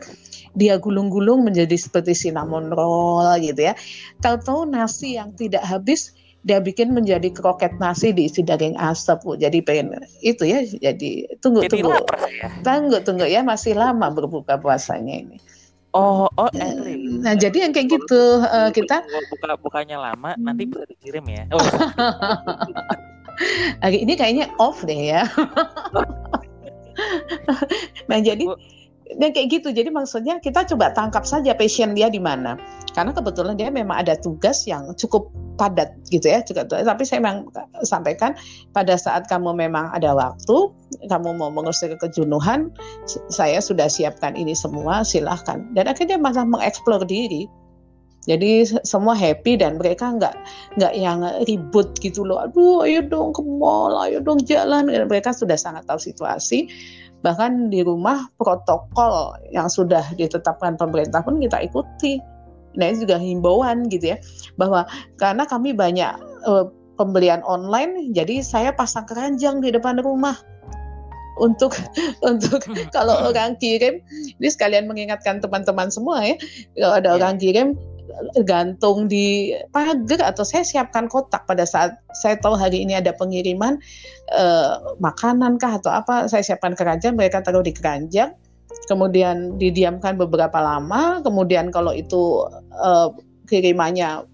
dia 0.54 0.78
gulung-gulung 0.78 1.42
menjadi 1.46 1.74
seperti 1.74 2.14
cinnamon 2.14 2.70
roll 2.70 3.26
gitu 3.42 3.70
ya. 3.70 3.74
Tahu-tahu 4.22 4.68
nasi 4.70 5.18
yang 5.18 5.34
tidak 5.34 5.66
habis 5.66 6.14
dia 6.46 6.62
bikin 6.62 6.94
menjadi 6.94 7.28
kroket 7.34 7.74
nasi 7.82 8.14
diisi 8.14 8.46
daging 8.46 8.78
asap 8.78 9.26
Bu. 9.26 9.34
Jadi 9.34 9.58
pengen 9.60 9.98
itu 10.22 10.46
ya. 10.46 10.62
Jadi 10.62 11.26
tunggu 11.42 11.66
jadi 11.66 11.82
tunggu. 11.82 11.90
lapar 11.98 12.18
saya 12.22 12.46
Tunggu 12.62 12.96
tunggu 13.02 13.26
ya 13.26 13.42
masih 13.42 13.74
lama 13.74 14.06
berbuka 14.14 14.56
puasanya 14.56 15.26
ini. 15.26 15.36
oh 15.96 16.28
oh 16.38 16.48
Nah, 16.54 16.68
Entry. 16.68 16.94
Nah, 17.24 17.34
jadi 17.34 17.64
yang 17.66 17.72
kayak 17.74 17.88
gitu 17.90 18.20
eh, 18.44 18.70
kita 18.70 19.02
buka 19.32 19.56
bukanya 19.58 19.96
lama 19.98 20.36
nanti 20.38 20.68
Hmm. 20.68 20.72
bisa 20.76 20.84
dikirim 20.84 21.24
ya 21.26 21.42
oh 21.50 21.64
hari 21.64 22.72
ini 23.88 24.14
kayaknya 24.18 24.50
off 24.58 24.82
deh 24.84 25.14
ya. 25.14 25.26
nah, 28.10 28.18
jadi 28.18 28.44
dan 29.16 29.32
kayak 29.32 29.48
gitu. 29.60 29.72
Jadi 29.72 29.88
maksudnya 29.88 30.36
kita 30.44 30.68
coba 30.68 30.92
tangkap 30.92 31.24
saja 31.24 31.56
passion 31.56 31.96
dia 31.96 32.12
di 32.12 32.20
mana. 32.20 32.60
Karena 32.92 33.16
kebetulan 33.16 33.56
dia 33.56 33.72
memang 33.72 34.04
ada 34.04 34.18
tugas 34.20 34.68
yang 34.68 34.92
cukup 35.00 35.32
padat 35.56 35.96
gitu 36.12 36.28
ya. 36.28 36.44
Cukup, 36.44 36.68
tapi 36.68 37.02
saya 37.08 37.24
memang 37.24 37.48
sampaikan 37.86 38.36
pada 38.76 38.98
saat 39.00 39.24
kamu 39.30 39.56
memang 39.56 39.88
ada 39.96 40.12
waktu, 40.12 40.56
kamu 41.08 41.40
mau 41.40 41.48
mengusir 41.48 41.94
kejenuhan, 41.96 42.68
saya 43.32 43.62
sudah 43.62 43.88
siapkan 43.88 44.36
ini 44.36 44.52
semua, 44.52 45.00
silahkan. 45.06 45.64
Dan 45.72 45.88
akhirnya 45.88 46.20
malah 46.20 46.44
mengeksplor 46.44 47.08
diri. 47.08 47.48
Jadi 48.26 48.66
se- 48.66 48.82
semua 48.82 49.14
happy 49.14 49.60
dan 49.60 49.78
mereka 49.78 50.10
nggak 50.10 50.34
nggak 50.80 50.92
yang 50.98 51.22
ribut 51.46 51.94
gitu 52.02 52.26
loh. 52.26 52.42
Aduh, 52.44 52.82
ayo 52.84 53.04
dong 53.06 53.30
ke 53.32 53.40
mall, 53.44 53.94
ayo 54.04 54.18
dong 54.20 54.42
jalan. 54.44 54.90
Dan 54.90 55.06
mereka 55.06 55.30
sudah 55.30 55.54
sangat 55.54 55.86
tahu 55.86 56.00
situasi. 56.00 56.66
Bahkan 57.22 57.70
di 57.70 57.82
rumah 57.82 58.26
protokol 58.38 59.38
yang 59.50 59.66
sudah 59.70 60.02
ditetapkan 60.14 60.74
pemerintah 60.78 61.22
pun 61.22 61.38
kita 61.38 61.62
ikuti. 61.62 62.18
Nah, 62.78 62.94
ini 62.94 63.02
juga 63.02 63.16
himbauan 63.18 63.88
gitu 63.90 64.14
ya. 64.14 64.16
Bahwa 64.60 64.84
karena 65.18 65.42
kami 65.48 65.72
banyak 65.74 66.12
eh, 66.46 66.64
pembelian 66.98 67.40
online, 67.46 68.10
jadi 68.12 68.42
saya 68.42 68.70
pasang 68.74 69.06
keranjang 69.06 69.62
di 69.62 69.70
depan 69.72 70.02
rumah 70.02 70.36
untuk 71.38 71.74
untuk 72.28 72.66
kalau 72.90 73.30
orang 73.30 73.54
kirim 73.62 74.02
ini 74.42 74.48
sekalian 74.50 74.90
mengingatkan 74.90 75.38
teman-teman 75.38 75.86
semua 75.88 76.18
ya 76.26 76.34
kalau 76.74 76.94
ada 76.98 77.08
Iya. 77.08 77.16
orang 77.22 77.34
kirim 77.38 77.68
gantung 78.44 79.06
di 79.06 79.52
pagar 79.70 80.32
atau 80.32 80.44
saya 80.44 80.64
siapkan 80.64 81.06
kotak 81.06 81.44
pada 81.44 81.68
saat 81.68 82.00
saya 82.16 82.40
tahu 82.40 82.56
hari 82.56 82.82
ini 82.82 82.96
ada 82.96 83.12
pengiriman 83.12 83.76
eh, 84.32 84.74
makanan 84.98 85.60
kah 85.60 85.78
atau 85.78 85.92
apa 85.92 86.26
saya 86.26 86.42
siapkan 86.44 86.72
keranjang 86.72 87.14
mereka 87.14 87.44
taruh 87.44 87.62
di 87.62 87.72
keranjang 87.72 88.32
kemudian 88.88 89.56
didiamkan 89.60 90.16
beberapa 90.16 90.60
lama 90.60 91.20
kemudian 91.20 91.68
kalau 91.68 91.92
itu 91.92 92.48
eh, 92.72 93.08
kirimannya 93.48 94.24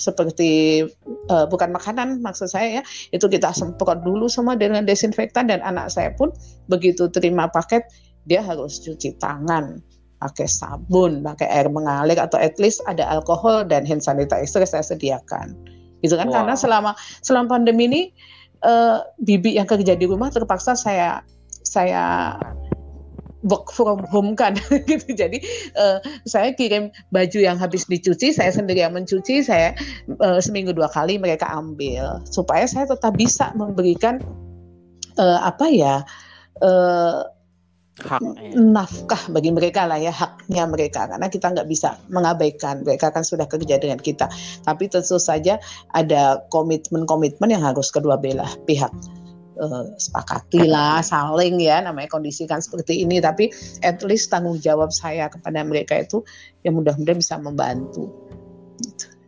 seperti 0.00 0.84
eh, 1.28 1.46
bukan 1.52 1.76
makanan 1.76 2.24
maksud 2.24 2.48
saya 2.48 2.80
ya 2.80 2.82
itu 3.12 3.28
kita 3.28 3.52
semprot 3.52 4.00
dulu 4.00 4.26
semua 4.32 4.56
dengan 4.56 4.88
desinfektan 4.88 5.52
dan 5.52 5.60
anak 5.60 5.92
saya 5.92 6.16
pun 6.16 6.32
begitu 6.72 7.12
terima 7.12 7.52
paket 7.52 7.84
dia 8.24 8.40
harus 8.40 8.80
cuci 8.80 9.20
tangan 9.20 9.80
pakai 10.20 10.46
sabun 10.46 11.24
pakai 11.24 11.48
air 11.48 11.66
mengalir 11.72 12.20
atau 12.20 12.36
at 12.36 12.60
least 12.60 12.84
ada 12.84 13.02
alkohol 13.08 13.64
dan 13.64 13.88
hand 13.88 14.04
sanitizer 14.04 14.62
saya 14.68 14.84
sediakan. 14.84 15.56
Gitu 16.04 16.16
kan? 16.16 16.28
Wow. 16.28 16.44
karena 16.44 16.54
selama 16.56 16.90
selama 17.24 17.56
pandemi 17.56 17.88
ini 17.88 18.02
eh, 18.64 18.98
bibi 19.24 19.56
yang 19.56 19.68
kerja 19.68 19.96
di 19.96 20.04
rumah 20.04 20.28
terpaksa 20.28 20.76
saya 20.76 21.24
saya 21.64 22.36
work 23.48 23.72
from 23.72 24.04
home 24.12 24.36
kan? 24.36 24.56
Gitu. 24.88 25.16
Jadi 25.16 25.40
eh, 25.76 25.98
saya 26.28 26.52
kirim 26.52 26.92
baju 27.12 27.38
yang 27.40 27.56
habis 27.56 27.88
dicuci 27.88 28.36
saya 28.36 28.52
sendiri 28.52 28.84
yang 28.84 28.92
mencuci 28.92 29.40
saya 29.40 29.72
eh, 30.08 30.40
seminggu 30.40 30.76
dua 30.76 30.92
kali 30.92 31.16
mereka 31.16 31.48
ambil. 31.48 32.20
Supaya 32.28 32.68
saya 32.68 32.84
tetap 32.88 33.16
bisa 33.16 33.52
memberikan 33.56 34.20
eh, 35.16 35.40
apa 35.40 35.66
ya 35.72 36.04
eh, 36.60 37.20
hak 38.00 38.20
ya. 38.20 38.56
nafkah 38.56 39.22
bagi 39.30 39.52
mereka 39.52 39.84
lah 39.86 40.00
ya 40.00 40.12
haknya 40.12 40.64
mereka. 40.66 41.06
Karena 41.06 41.28
kita 41.28 41.52
nggak 41.52 41.68
bisa 41.68 41.96
mengabaikan 42.08 42.82
mereka 42.82 43.12
kan 43.12 43.22
sudah 43.22 43.46
kerja 43.46 43.76
dengan 43.76 44.00
kita. 44.00 44.26
Tapi 44.64 44.88
tentu 44.88 45.20
saja 45.20 45.60
ada 45.92 46.42
komitmen-komitmen 46.50 47.52
yang 47.52 47.64
harus 47.64 47.92
kedua 47.92 48.16
belah 48.16 48.50
pihak 48.64 48.90
uh, 49.60 49.84
sepakati 50.00 50.66
lah 50.66 51.04
saling 51.04 51.60
ya 51.60 51.84
namanya 51.84 52.08
kondisi 52.10 52.48
kan 52.48 52.64
seperti 52.64 53.04
ini. 53.04 53.20
Tapi 53.20 53.52
at 53.84 54.00
least 54.02 54.32
tanggung 54.32 54.58
jawab 54.58 54.90
saya 54.90 55.28
kepada 55.28 55.60
mereka 55.62 56.00
itu 56.00 56.24
ya 56.64 56.72
mudah-mudahan 56.72 57.20
bisa 57.20 57.36
membantu. 57.36 58.08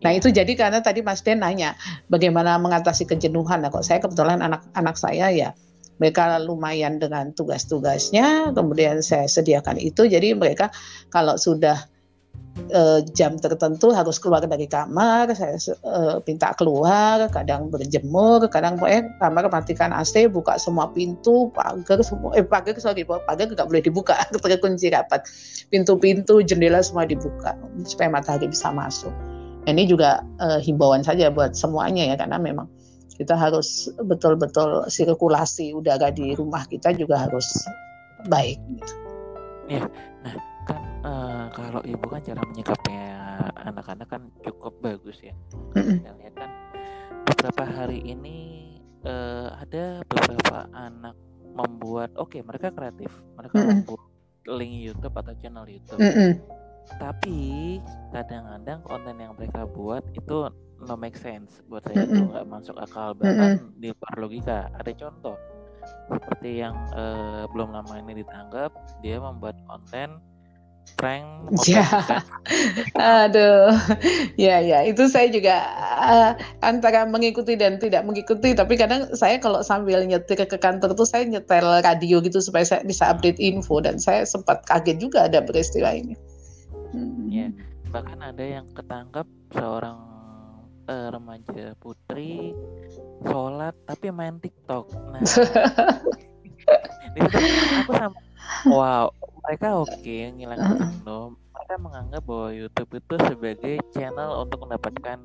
Nah 0.03 0.11
itu 0.11 0.35
jadi 0.35 0.51
karena 0.59 0.83
tadi 0.83 0.99
Mas 1.01 1.23
Den 1.23 1.41
nanya 1.41 1.79
bagaimana 2.11 2.59
mengatasi 2.59 3.07
kejenuhan. 3.07 3.63
Nah 3.63 3.71
kok 3.71 3.87
saya 3.87 4.03
kebetulan 4.03 4.43
anak-anak 4.43 4.97
saya 4.99 5.31
ya 5.31 5.55
mereka 6.03 6.43
lumayan 6.43 6.99
dengan 6.99 7.31
tugas-tugasnya, 7.31 8.51
kemudian 8.51 8.99
saya 8.99 9.31
sediakan 9.31 9.79
itu. 9.79 10.11
Jadi 10.11 10.35
mereka 10.35 10.75
kalau 11.15 11.39
sudah 11.39 11.79
uh, 12.75 13.01
jam 13.15 13.39
tertentu 13.39 13.95
harus 13.95 14.19
keluar 14.19 14.43
dari 14.43 14.67
kamar, 14.67 15.31
saya 15.39 15.55
uh, 15.87 16.19
minta 16.27 16.51
keluar, 16.59 17.31
kadang 17.31 17.71
berjemur, 17.71 18.43
kadang 18.51 18.83
eh 18.91 19.07
kamar 19.23 19.47
matikan 19.47 19.95
AC, 19.95 20.27
buka 20.27 20.59
semua 20.59 20.91
pintu, 20.91 21.55
pagar 21.55 22.03
semua, 22.03 22.35
eh 22.35 22.43
pagar 22.43 22.75
sorry, 22.83 23.07
pagar 23.07 23.47
nggak 23.47 23.69
boleh 23.71 23.83
dibuka, 23.87 24.19
terkunci 24.43 24.91
rapat, 24.91 25.23
pintu-pintu, 25.71 26.43
jendela 26.43 26.83
semua 26.83 27.07
dibuka 27.07 27.55
supaya 27.87 28.11
matahari 28.11 28.51
bisa 28.51 28.75
masuk. 28.75 29.15
Ini 29.63 29.87
juga 29.87 30.27
uh, 30.43 30.59
himbauan 30.59 31.07
saja 31.07 31.31
buat 31.31 31.55
semuanya 31.55 32.11
ya 32.11 32.19
karena 32.19 32.35
memang 32.35 32.67
kita 33.17 33.35
harus 33.37 33.93
betul-betul 34.03 34.89
sirkulasi 34.89 35.77
udara 35.77 36.09
di 36.09 36.33
rumah 36.33 36.65
kita 36.69 36.95
juga 36.97 37.29
harus 37.29 37.47
baik. 38.29 38.59
Gitu. 38.59 38.95
Ya, 39.71 39.85
nah 40.25 40.35
kan 40.67 40.83
uh, 41.07 41.45
kalau 41.55 41.81
ibu 41.87 42.05
kan 42.09 42.21
cara 42.23 42.43
menyikapnya 42.45 43.07
anak-anak 43.63 44.09
kan 44.09 44.23
cukup 44.43 44.75
bagus 44.81 45.21
ya. 45.21 45.35
Kita 45.77 46.11
lihat 46.19 46.35
kan 46.37 46.51
beberapa 47.29 47.65
hari 47.69 48.03
ini 48.03 48.69
uh, 49.07 49.55
ada 49.61 50.03
beberapa 50.09 50.67
anak 50.75 51.17
membuat, 51.53 52.11
oke 52.17 52.33
okay, 52.33 52.41
mereka 52.41 52.73
kreatif, 52.73 53.13
mereka 53.37 53.61
Mm-mm. 53.61 53.85
membuat 53.85 54.03
link 54.49 54.73
YouTube 54.73 55.15
atau 55.15 55.33
channel 55.39 55.69
YouTube. 55.69 56.01
Mm-mm 56.01 56.63
tapi 56.99 57.79
kadang-kadang 58.11 58.83
konten 58.85 59.17
yang 59.21 59.33
mereka 59.39 59.65
buat 59.71 60.03
itu 60.13 60.51
no 60.87 60.95
make 60.99 61.19
sense 61.19 61.63
buat 61.71 61.83
saya 61.87 62.07
itu 62.07 62.23
nggak 62.27 62.47
masuk 62.51 62.77
akal. 62.79 63.15
Bahkan 63.15 63.79
di 63.79 63.95
luar 63.95 64.17
logika 64.19 64.59
ada 64.75 64.91
contoh. 64.95 65.37
Seperti 66.07 66.63
yang 66.63 66.75
uh, 66.95 67.51
belum 67.51 67.75
lama 67.75 67.95
ini 67.99 68.23
ditanggap 68.23 68.71
dia 69.03 69.19
membuat 69.19 69.59
konten 69.67 70.23
prank 70.99 71.27
ya. 71.67 71.87
aduh. 73.23 73.71
Ya 74.35 74.59
ya 74.63 74.83
itu 74.87 75.07
saya 75.07 75.31
juga 75.31 75.63
uh, 76.03 76.31
antara 76.63 77.07
mengikuti 77.07 77.55
dan 77.59 77.79
tidak 77.79 78.03
mengikuti. 78.07 78.55
Tapi 78.55 78.75
kadang 78.79 79.11
saya 79.15 79.39
kalau 79.39 79.63
sambil 79.63 80.03
nyetir 80.07 80.43
ke 80.47 80.59
kantor 80.59 80.95
tuh 80.95 81.07
saya 81.07 81.27
nyetel 81.27 81.83
radio 81.83 82.23
gitu 82.23 82.39
supaya 82.43 82.67
saya 82.67 82.83
bisa 82.87 83.11
update 83.11 83.39
info. 83.39 83.79
Dan 83.83 83.99
saya 83.99 84.27
sempat 84.27 84.67
kaget 84.67 84.99
juga 85.03 85.27
ada 85.31 85.43
peristiwa 85.43 85.95
ini. 85.95 86.15
Ya 87.31 87.51
bahkan 87.93 88.25
ada 88.25 88.41
yang 88.41 88.65
ketangkap 88.73 89.29
seorang 89.53 90.12
uh, 90.89 91.09
remaja 91.13 91.75
putri 91.79 92.57
sholat 93.27 93.75
tapi 93.87 94.11
main 94.11 94.39
TikTok 94.39 94.91
nah 95.13 95.23
aku 97.83 97.93
sama 97.93 98.19
wow 98.71 99.07
mereka 99.47 99.67
oke 99.83 99.91
okay, 99.91 100.31
ngilangin 100.33 100.79
jenuh 100.81 101.35
mereka 101.53 101.75
menganggap 101.79 102.23
bahwa 102.25 102.49
YouTube 102.55 102.91
itu 102.99 103.15
sebagai 103.29 103.75
channel 103.95 104.31
untuk 104.47 104.59
mendapatkan 104.67 105.19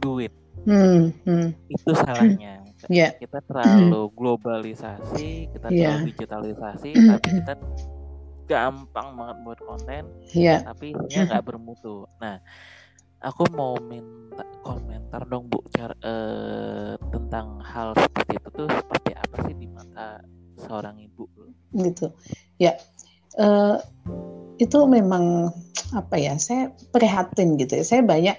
duit 0.00 0.32
hmm, 0.66 1.14
hmm. 1.26 1.48
itu 1.70 1.90
salahnya 1.94 2.62
yeah. 2.90 3.10
kita 3.22 3.42
terlalu 3.46 4.10
globalisasi 4.18 5.50
kita 5.50 5.66
yeah. 5.70 5.96
terlalu 5.98 6.12
digitalisasi 6.12 6.90
tapi 7.10 7.28
kita 7.42 7.54
gampang 8.46 9.08
banget 9.18 9.36
buat 9.42 9.60
konten 9.66 10.02
yeah. 10.34 10.62
tapi 10.62 10.94
isinya 10.94 11.34
nggak 11.34 11.44
bermutu 11.46 12.06
nah 12.22 12.38
aku 13.22 13.48
mau 13.56 13.76
minta 13.80 14.44
komentar 14.60 15.24
dong 15.30 15.48
bu 15.48 15.62
cara 15.72 15.94
uh, 16.04 16.94
tentang 17.12 17.60
hal 17.64 17.96
seperti 17.96 18.32
itu 18.36 18.48
tuh 18.52 18.68
seperti 18.68 19.10
apa 19.16 19.36
sih 19.48 19.54
di 19.56 19.66
mata 19.70 20.20
seorang 20.60 21.00
ibu? 21.00 21.24
Gitu. 21.72 22.12
Ya 22.60 22.76
uh, 23.40 23.80
itu 24.56 24.78
memang 24.88 25.52
apa 25.94 26.16
ya 26.18 26.34
saya 26.40 26.72
prihatin 26.90 27.60
gitu 27.60 27.78
ya. 27.78 27.84
Saya 27.86 28.02
banyak 28.02 28.36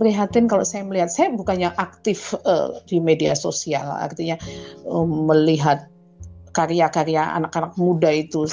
prihatin 0.00 0.48
kalau 0.48 0.64
saya 0.64 0.86
melihat 0.86 1.12
saya 1.12 1.34
bukannya 1.34 1.70
aktif 1.76 2.34
uh, 2.46 2.80
di 2.88 2.98
media 3.02 3.36
sosial. 3.36 3.86
Artinya 3.90 4.40
melihat 5.06 5.90
karya-karya 6.50 7.36
anak-anak 7.38 7.78
muda 7.78 8.10
itu 8.10 8.46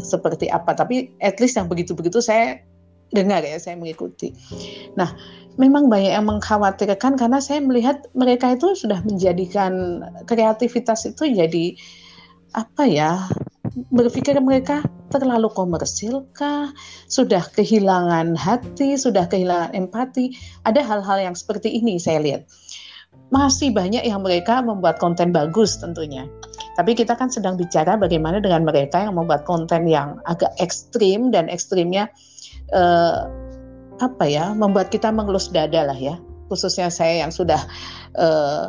seperti 0.00 0.48
apa. 0.48 0.72
Tapi 0.72 1.12
at 1.20 1.36
least 1.42 1.60
yang 1.60 1.68
begitu-begitu 1.68 2.24
saya 2.24 2.64
dengar 3.10 3.42
ya 3.42 3.58
saya 3.58 3.76
mengikuti. 3.76 4.34
Nah 4.94 5.10
memang 5.58 5.90
banyak 5.90 6.14
yang 6.14 6.26
mengkhawatirkan 6.26 7.18
karena 7.18 7.38
saya 7.42 7.60
melihat 7.60 8.06
mereka 8.14 8.54
itu 8.54 8.72
sudah 8.78 9.02
menjadikan 9.02 10.02
kreativitas 10.30 11.04
itu 11.04 11.26
jadi 11.26 11.74
apa 12.54 12.82
ya 12.86 13.30
berpikir 13.94 14.34
mereka 14.42 14.82
terlalu 15.10 15.50
komersil 15.50 16.26
kah? 16.34 16.70
Sudah 17.10 17.42
kehilangan 17.54 18.34
hati 18.38 18.94
sudah 18.98 19.26
kehilangan 19.26 19.74
empati. 19.74 20.34
Ada 20.66 20.82
hal-hal 20.82 21.30
yang 21.30 21.36
seperti 21.38 21.70
ini 21.70 21.98
saya 21.98 22.22
lihat. 22.22 22.42
Masih 23.30 23.70
banyak 23.70 24.02
yang 24.02 24.26
mereka 24.26 24.58
membuat 24.58 24.98
konten 24.98 25.30
bagus 25.30 25.78
tentunya. 25.78 26.26
Tapi 26.74 26.98
kita 26.98 27.14
kan 27.14 27.30
sedang 27.30 27.54
bicara 27.54 27.94
bagaimana 27.94 28.42
dengan 28.42 28.66
mereka 28.66 29.02
yang 29.06 29.14
membuat 29.14 29.46
konten 29.46 29.86
yang 29.86 30.18
agak 30.26 30.50
ekstrim 30.58 31.30
dan 31.30 31.46
ekstrimnya 31.46 32.10
eh, 32.74 33.18
apa 34.00 34.24
ya 34.24 34.56
membuat 34.56 34.88
kita 34.88 35.12
mengelus 35.12 35.52
dada 35.52 35.86
lah 35.86 35.96
ya. 35.96 36.16
Khususnya 36.50 36.90
saya 36.90 37.22
yang 37.26 37.32
sudah 37.32 37.60
eh, 38.18 38.64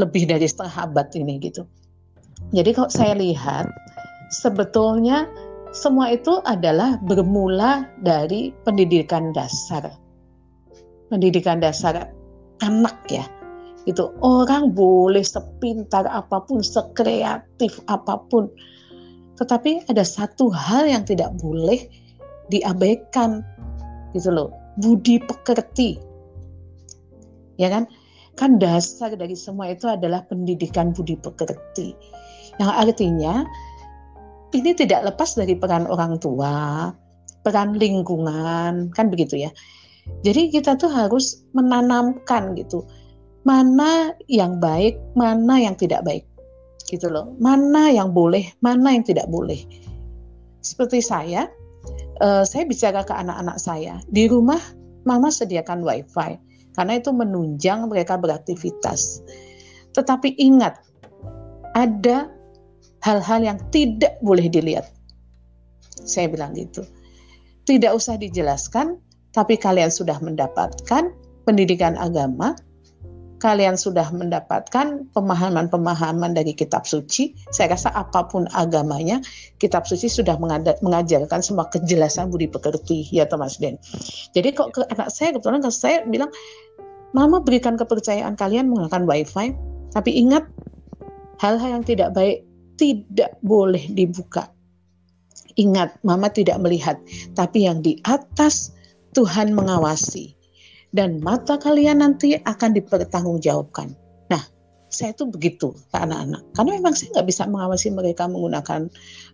lebih 0.00 0.26
dari 0.26 0.46
setengah 0.46 0.90
abad 0.90 1.08
ini 1.14 1.38
gitu. 1.38 1.62
Jadi 2.50 2.70
kalau 2.74 2.90
saya 2.90 3.14
lihat 3.14 3.70
sebetulnya 4.30 5.30
semua 5.74 6.14
itu 6.14 6.38
adalah 6.46 6.98
bermula 7.02 7.86
dari 8.02 8.50
pendidikan 8.66 9.34
dasar. 9.34 9.86
Pendidikan 11.10 11.62
dasar 11.62 12.10
anak 12.62 12.96
ya 13.10 13.26
itu 13.84 14.08
orang 14.24 14.72
boleh 14.72 15.20
sepintar 15.20 16.08
apa 16.08 16.40
pun, 16.48 16.64
sekreatif 16.64 17.80
apa 17.88 18.16
pun. 18.32 18.48
Tetapi 19.36 19.90
ada 19.92 20.04
satu 20.06 20.48
hal 20.48 20.88
yang 20.88 21.04
tidak 21.04 21.36
boleh 21.36 21.84
diabaikan 22.48 23.44
gitu 24.12 24.30
loh, 24.30 24.48
budi 24.80 25.20
pekerti. 25.22 26.00
Ya 27.60 27.70
kan? 27.70 27.86
Kan 28.34 28.58
dasar 28.58 29.14
dari 29.14 29.38
semua 29.38 29.70
itu 29.70 29.86
adalah 29.86 30.26
pendidikan 30.26 30.90
budi 30.90 31.14
pekerti. 31.14 31.94
Yang 32.58 32.70
artinya 32.70 33.46
ini 34.54 34.70
tidak 34.74 35.06
lepas 35.06 35.38
dari 35.38 35.54
peran 35.54 35.86
orang 35.86 36.18
tua, 36.18 36.90
peran 37.46 37.78
lingkungan, 37.78 38.90
kan 38.90 39.06
begitu 39.10 39.46
ya. 39.46 39.50
Jadi 40.26 40.52
kita 40.52 40.76
tuh 40.76 40.90
harus 40.92 41.46
menanamkan 41.56 42.52
gitu 42.58 42.84
mana 43.44 44.16
yang 44.26 44.58
baik, 44.58 44.96
mana 45.14 45.60
yang 45.60 45.76
tidak 45.76 46.02
baik. 46.02 46.24
Gitu 46.88 47.08
loh. 47.08 47.32
Mana 47.40 47.92
yang 47.92 48.12
boleh, 48.12 48.48
mana 48.64 48.96
yang 48.96 49.04
tidak 49.04 49.28
boleh. 49.28 49.60
Seperti 50.64 51.04
saya, 51.04 51.48
uh, 52.20 52.44
saya 52.46 52.68
bicara 52.68 53.02
ke 53.02 53.14
anak-anak 53.14 53.58
saya, 53.58 53.98
di 54.10 54.28
rumah 54.28 54.60
mama 55.08 55.28
sediakan 55.32 55.84
wifi 55.84 56.36
karena 56.74 56.98
itu 56.98 57.10
menunjang 57.14 57.86
mereka 57.86 58.18
beraktivitas. 58.18 59.22
Tetapi 59.94 60.34
ingat, 60.42 60.82
ada 61.78 62.26
hal-hal 63.06 63.40
yang 63.46 63.58
tidak 63.70 64.18
boleh 64.26 64.50
dilihat. 64.50 64.90
Saya 66.02 66.26
bilang 66.26 66.58
gitu. 66.58 66.82
Tidak 67.64 67.94
usah 67.94 68.18
dijelaskan, 68.18 68.98
tapi 69.30 69.54
kalian 69.54 69.88
sudah 69.88 70.18
mendapatkan 70.18 71.14
pendidikan 71.46 71.94
agama, 71.94 72.58
kalian 73.44 73.76
sudah 73.76 74.08
mendapatkan 74.08 75.04
pemahaman-pemahaman 75.12 76.32
dari 76.32 76.56
kitab 76.56 76.88
suci, 76.88 77.36
saya 77.52 77.76
rasa 77.76 77.92
apa 77.92 78.24
pun 78.24 78.48
agamanya, 78.56 79.20
kitab 79.60 79.84
suci 79.84 80.08
sudah 80.08 80.40
mengajarkan 80.80 81.44
semua 81.44 81.68
kejelasan 81.68 82.32
budi 82.32 82.48
pekerti, 82.48 83.04
ya 83.12 83.28
Thomas 83.28 83.60
Den. 83.60 83.76
Jadi 84.32 84.56
kok 84.56 84.72
ke 84.72 84.88
anak 84.88 85.12
saya 85.12 85.36
kebetulan 85.36 85.60
kalau 85.60 85.76
saya 85.76 86.00
bilang, 86.08 86.32
Mama 87.14 87.38
berikan 87.38 87.78
kepercayaan 87.78 88.34
kalian 88.34 88.66
menggunakan 88.74 89.06
wifi, 89.06 89.54
tapi 89.94 90.18
ingat 90.18 90.50
hal-hal 91.38 91.78
yang 91.78 91.84
tidak 91.86 92.10
baik 92.10 92.42
tidak 92.74 93.38
boleh 93.38 93.86
dibuka. 93.94 94.50
Ingat, 95.54 96.02
mama 96.02 96.26
tidak 96.26 96.58
melihat, 96.58 96.98
tapi 97.38 97.70
yang 97.70 97.78
di 97.86 98.02
atas 98.02 98.74
Tuhan 99.14 99.54
mengawasi. 99.54 100.34
Dan 100.94 101.18
mata 101.18 101.58
kalian 101.58 101.98
nanti 101.98 102.38
akan 102.38 102.70
dipertanggungjawabkan. 102.78 103.90
Nah, 104.30 104.42
saya 104.86 105.10
tuh 105.18 105.26
begitu 105.26 105.74
ke 105.90 105.96
anak-anak. 105.98 106.42
Karena 106.54 106.70
memang 106.78 106.94
saya 106.94 107.10
nggak 107.18 107.28
bisa 107.28 107.42
mengawasi 107.50 107.90
mereka 107.90 108.30
menggunakan 108.30 108.86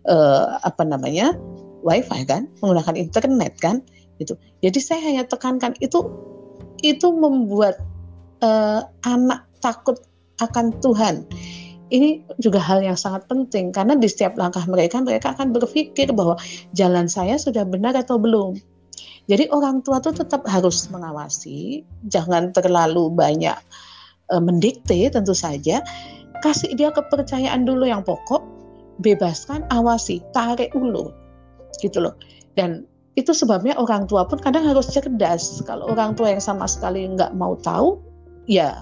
uh, 0.09 0.57
apa 0.65 0.81
namanya 0.81 1.37
wifi 1.85 2.25
kan, 2.25 2.49
menggunakan 2.65 2.97
internet 2.97 3.61
kan, 3.61 3.85
gitu. 4.17 4.33
Jadi 4.65 4.79
saya 4.81 5.01
hanya 5.05 5.23
tekankan 5.29 5.77
itu 5.85 6.01
itu 6.81 7.13
membuat 7.13 7.77
uh, 8.41 8.81
anak 9.05 9.45
takut 9.61 10.01
akan 10.41 10.73
Tuhan 10.81 11.29
ini 11.91 12.23
juga 12.39 12.57
hal 12.57 12.79
yang 12.81 12.95
sangat 12.95 13.27
penting 13.27 13.75
karena 13.75 13.93
di 13.99 14.07
setiap 14.07 14.39
langkah 14.39 14.63
mereka 14.65 15.03
mereka 15.03 15.35
akan 15.35 15.51
berpikir 15.51 16.09
bahwa 16.15 16.39
jalan 16.71 17.11
saya 17.11 17.35
sudah 17.35 17.67
benar 17.67 17.93
atau 17.99 18.15
belum. 18.15 18.55
Jadi 19.29 19.49
orang 19.53 19.85
tua 19.85 20.01
itu 20.01 20.11
tetap 20.15 20.41
harus 20.49 20.89
mengawasi, 20.89 21.85
jangan 22.09 22.49
terlalu 22.51 23.13
banyak 23.13 23.57
e, 24.31 24.35
mendikte 24.41 25.11
tentu 25.13 25.37
saja. 25.37 25.85
Kasih 26.41 26.73
dia 26.73 26.89
kepercayaan 26.89 27.69
dulu 27.69 27.85
yang 27.85 28.01
pokok, 28.01 28.41
bebaskan, 29.01 29.69
awasi, 29.69 30.25
tarik 30.33 30.73
ulur. 30.73 31.13
Gitu 31.77 32.01
loh. 32.01 32.17
Dan 32.57 32.89
itu 33.13 33.35
sebabnya 33.35 33.77
orang 33.77 34.09
tua 34.09 34.25
pun 34.25 34.41
kadang 34.41 34.65
harus 34.65 34.89
cerdas. 34.89 35.61
Kalau 35.67 35.91
orang 35.91 36.17
tua 36.17 36.33
yang 36.33 36.41
sama 36.41 36.65
sekali 36.65 37.05
nggak 37.05 37.37
mau 37.37 37.53
tahu, 37.61 38.01
ya 38.49 38.81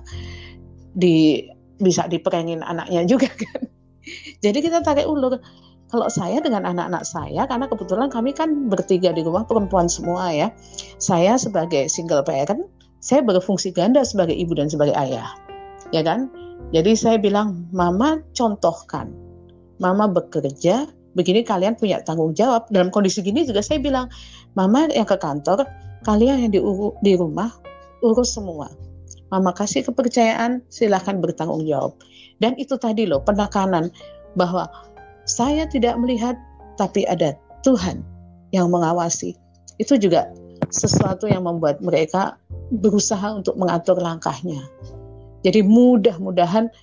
di 0.95 1.43
bisa 1.79 2.07
diperengin 2.07 2.63
anaknya 2.63 3.03
juga 3.03 3.27
kan. 3.41 3.67
Jadi 4.39 4.57
kita 4.63 4.79
tarik 4.81 5.05
ulur. 5.05 5.39
Kalau 5.89 6.05
saya 6.05 6.37
dengan 6.37 6.69
anak-anak 6.69 7.01
saya, 7.01 7.49
karena 7.49 7.65
kebetulan 7.65 8.13
kami 8.13 8.29
kan 8.29 8.69
bertiga 8.69 9.09
di 9.09 9.25
rumah 9.25 9.41
perempuan 9.45 9.89
semua 9.89 10.29
ya. 10.29 10.47
Saya 11.01 11.33
sebagai 11.41 11.89
single 11.89 12.21
parent, 12.21 12.61
saya 13.01 13.25
berfungsi 13.25 13.73
ganda 13.73 14.05
sebagai 14.05 14.37
ibu 14.37 14.53
dan 14.53 14.69
sebagai 14.69 14.93
ayah. 14.93 15.33
Ya 15.89 16.05
kan? 16.05 16.29
Jadi 16.69 16.93
saya 16.93 17.17
bilang, 17.17 17.65
Mama 17.73 18.21
contohkan. 18.37 19.09
Mama 19.81 20.05
bekerja, 20.05 20.85
begini 21.17 21.41
kalian 21.41 21.73
punya 21.73 22.05
tanggung 22.05 22.37
jawab. 22.37 22.69
Dalam 22.69 22.93
kondisi 22.93 23.25
gini 23.25 23.41
juga 23.49 23.65
saya 23.65 23.81
bilang, 23.81 24.13
Mama 24.53 24.85
yang 24.93 25.09
ke 25.09 25.17
kantor, 25.17 25.65
kalian 26.05 26.45
yang 26.45 26.51
di, 26.53 26.61
di 27.01 27.13
rumah 27.17 27.49
urus 28.05 28.37
semua 28.37 28.69
Mama 29.29 29.53
kasih 29.53 29.85
kepercayaan, 29.85 30.65
silahkan 30.73 31.21
bertanggung 31.21 31.61
jawab. 31.69 31.93
Dan 32.41 32.57
itu 32.57 32.81
tadi 32.81 33.05
loh, 33.05 33.21
penekanan 33.21 33.93
bahwa 34.33 34.65
saya 35.29 35.69
tidak 35.69 35.93
melihat, 36.01 36.33
tapi 36.81 37.05
ada 37.05 37.37
Tuhan 37.61 38.01
yang 38.49 38.73
mengawasi. 38.73 39.37
Itu 39.77 40.01
juga 40.01 40.25
sesuatu 40.73 41.29
yang 41.29 41.45
membuat 41.45 41.77
mereka 41.85 42.41
berusaha 42.73 43.37
untuk 43.37 43.53
mengatur 43.61 44.01
langkahnya. 44.01 44.65
Jadi 45.45 45.61
mudah-mudahan 45.61 46.73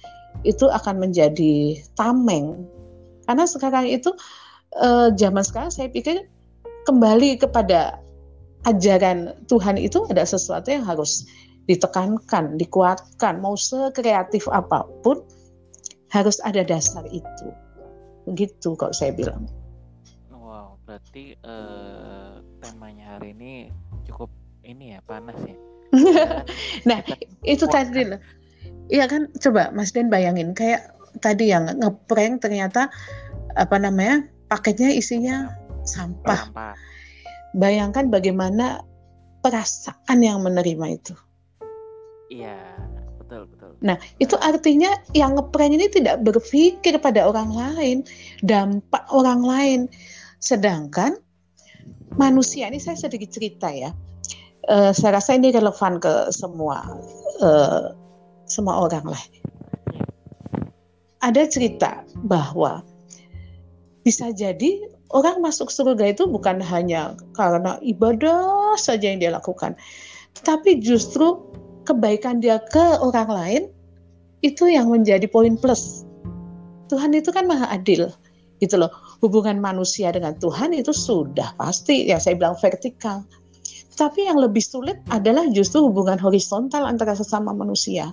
itu 0.46 0.70
akan 0.70 1.02
menjadi 1.02 1.82
tameng. 1.98 2.64
Karena 3.26 3.44
sekarang 3.50 3.90
itu 3.90 4.14
eh, 4.78 5.10
zaman 5.18 5.42
sekarang 5.42 5.74
saya 5.74 5.90
pikir 5.90 6.30
kembali 6.86 7.42
kepada 7.42 7.98
ajaran 8.66 9.34
Tuhan 9.50 9.78
itu 9.78 10.06
ada 10.06 10.22
sesuatu 10.22 10.70
yang 10.70 10.86
harus 10.86 11.26
ditekankan, 11.66 12.58
dikuatkan, 12.62 13.42
mau 13.42 13.58
sekreatif 13.58 14.46
apa 14.50 14.86
pun 15.02 15.18
harus 16.14 16.38
ada 16.46 16.62
dasar 16.62 17.02
itu. 17.10 17.65
Begitu 18.26 18.74
kok 18.74 18.92
saya 18.92 19.14
bilang. 19.14 19.46
Wow, 20.30 20.78
berarti 20.86 21.38
uh, 21.42 22.42
temanya 22.62 23.18
hari 23.18 23.34
ini 23.34 23.70
cukup 24.06 24.30
ini 24.66 24.94
ya 24.94 25.00
panas 25.06 25.38
ya. 25.42 25.56
nah, 26.88 26.98
itu 27.46 27.64
tadi 27.70 28.02
loh. 28.02 28.20
Iya 28.86 29.10
kan, 29.10 29.30
coba 29.38 29.74
Mas 29.74 29.90
Den 29.90 30.10
bayangin 30.10 30.54
kayak 30.54 30.94
tadi 31.18 31.50
yang 31.50 31.66
ngeprank 31.66 32.42
ternyata 32.42 32.90
apa 33.56 33.76
namanya 33.80 34.26
paketnya 34.46 34.94
isinya 34.94 35.50
sampah. 35.86 36.50
sampah. 36.50 36.74
Bayangkan 37.56 38.12
bagaimana 38.12 38.84
perasaan 39.40 40.18
yang 40.20 40.42
menerima 40.42 40.86
itu. 40.92 41.14
Iya. 42.30 42.58
Nah, 43.84 44.00
itu 44.16 44.36
artinya 44.40 44.88
yang 45.12 45.36
ngeprank 45.36 45.72
ini 45.76 45.86
tidak 45.92 46.24
berpikir 46.24 46.96
pada 46.96 47.28
orang 47.28 47.52
lain, 47.52 47.96
dampak 48.40 49.04
orang 49.12 49.44
lain. 49.44 49.80
Sedangkan 50.40 51.20
manusia 52.16 52.68
ini 52.72 52.80
saya 52.80 52.96
sedikit 52.96 53.28
cerita 53.32 53.68
ya. 53.68 53.92
Uh, 54.66 54.90
saya 54.90 55.20
rasa 55.20 55.38
ini 55.38 55.54
relevan 55.54 56.02
ke 56.02 56.32
semua 56.34 56.82
uh, 57.44 57.94
semua 58.48 58.88
orang 58.88 59.14
lah. 59.14 59.22
Ada 61.22 61.46
cerita 61.46 62.02
bahwa 62.26 62.82
bisa 64.02 64.30
jadi 64.30 64.86
orang 65.10 65.42
masuk 65.42 65.70
surga 65.70 66.14
itu 66.14 66.26
bukan 66.26 66.62
hanya 66.62 67.14
karena 67.34 67.78
ibadah 67.82 68.74
saja 68.78 69.10
yang 69.10 69.22
dia 69.22 69.34
lakukan, 69.34 69.74
tetapi 70.38 70.78
justru 70.82 71.42
kebaikan 71.86 72.42
dia 72.42 72.58
ke 72.58 72.98
orang 72.98 73.30
lain 73.30 73.62
itu 74.42 74.66
yang 74.66 74.90
menjadi 74.90 75.24
poin 75.30 75.54
plus. 75.54 76.04
Tuhan 76.90 77.14
itu 77.14 77.30
kan 77.30 77.46
maha 77.46 77.70
adil 77.70 78.10
gitu 78.58 78.76
loh. 78.76 78.90
Hubungan 79.24 79.56
manusia 79.58 80.12
dengan 80.12 80.36
Tuhan 80.36 80.76
itu 80.76 80.92
sudah 80.92 81.56
pasti 81.56 82.04
yang 82.10 82.20
saya 82.20 82.36
bilang 82.36 82.58
vertikal. 82.58 83.24
Tapi 83.96 84.28
yang 84.28 84.36
lebih 84.36 84.60
sulit 84.60 85.00
adalah 85.08 85.48
justru 85.48 85.80
hubungan 85.80 86.20
horizontal 86.20 86.84
antara 86.84 87.16
sesama 87.16 87.56
manusia. 87.56 88.12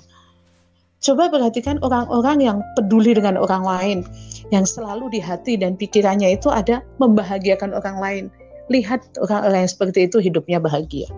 Coba 1.03 1.27
perhatikan 1.27 1.83
orang-orang 1.83 2.39
yang 2.39 2.57
peduli 2.79 3.11
dengan 3.11 3.35
orang 3.35 3.67
lain, 3.67 3.97
yang 4.55 4.63
selalu 4.63 5.11
di 5.11 5.19
hati 5.19 5.59
dan 5.59 5.75
pikirannya 5.75 6.39
itu 6.39 6.47
ada 6.47 6.79
membahagiakan 7.03 7.75
orang 7.75 7.97
lain. 7.99 8.23
Lihat 8.71 9.19
orang-orang 9.19 9.67
yang 9.67 9.71
seperti 9.75 10.07
itu 10.07 10.23
hidupnya 10.23 10.63
bahagia. 10.63 11.11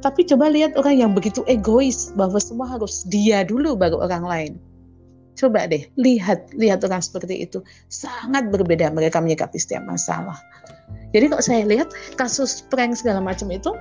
Tapi 0.00 0.24
coba 0.24 0.48
lihat 0.48 0.74
orang 0.80 0.96
yang 0.96 1.12
begitu 1.12 1.44
egois 1.44 2.14
bahwa 2.16 2.40
semua 2.40 2.66
harus 2.70 3.04
dia 3.08 3.44
dulu 3.44 3.76
baru 3.76 4.00
orang 4.00 4.24
lain. 4.24 4.52
Coba 5.36 5.68
deh 5.68 5.84
lihat 5.96 6.52
lihat 6.56 6.84
orang 6.84 7.00
seperti 7.00 7.44
itu 7.48 7.60
sangat 7.88 8.48
berbeda 8.48 8.92
mereka 8.92 9.20
menyikapi 9.20 9.56
setiap 9.60 9.84
masalah. 9.84 10.36
Jadi 11.12 11.26
kalau 11.32 11.44
saya 11.44 11.62
lihat 11.66 11.92
kasus 12.16 12.64
prank 12.72 12.96
segala 12.96 13.20
macam 13.20 13.50
itu 13.52 13.72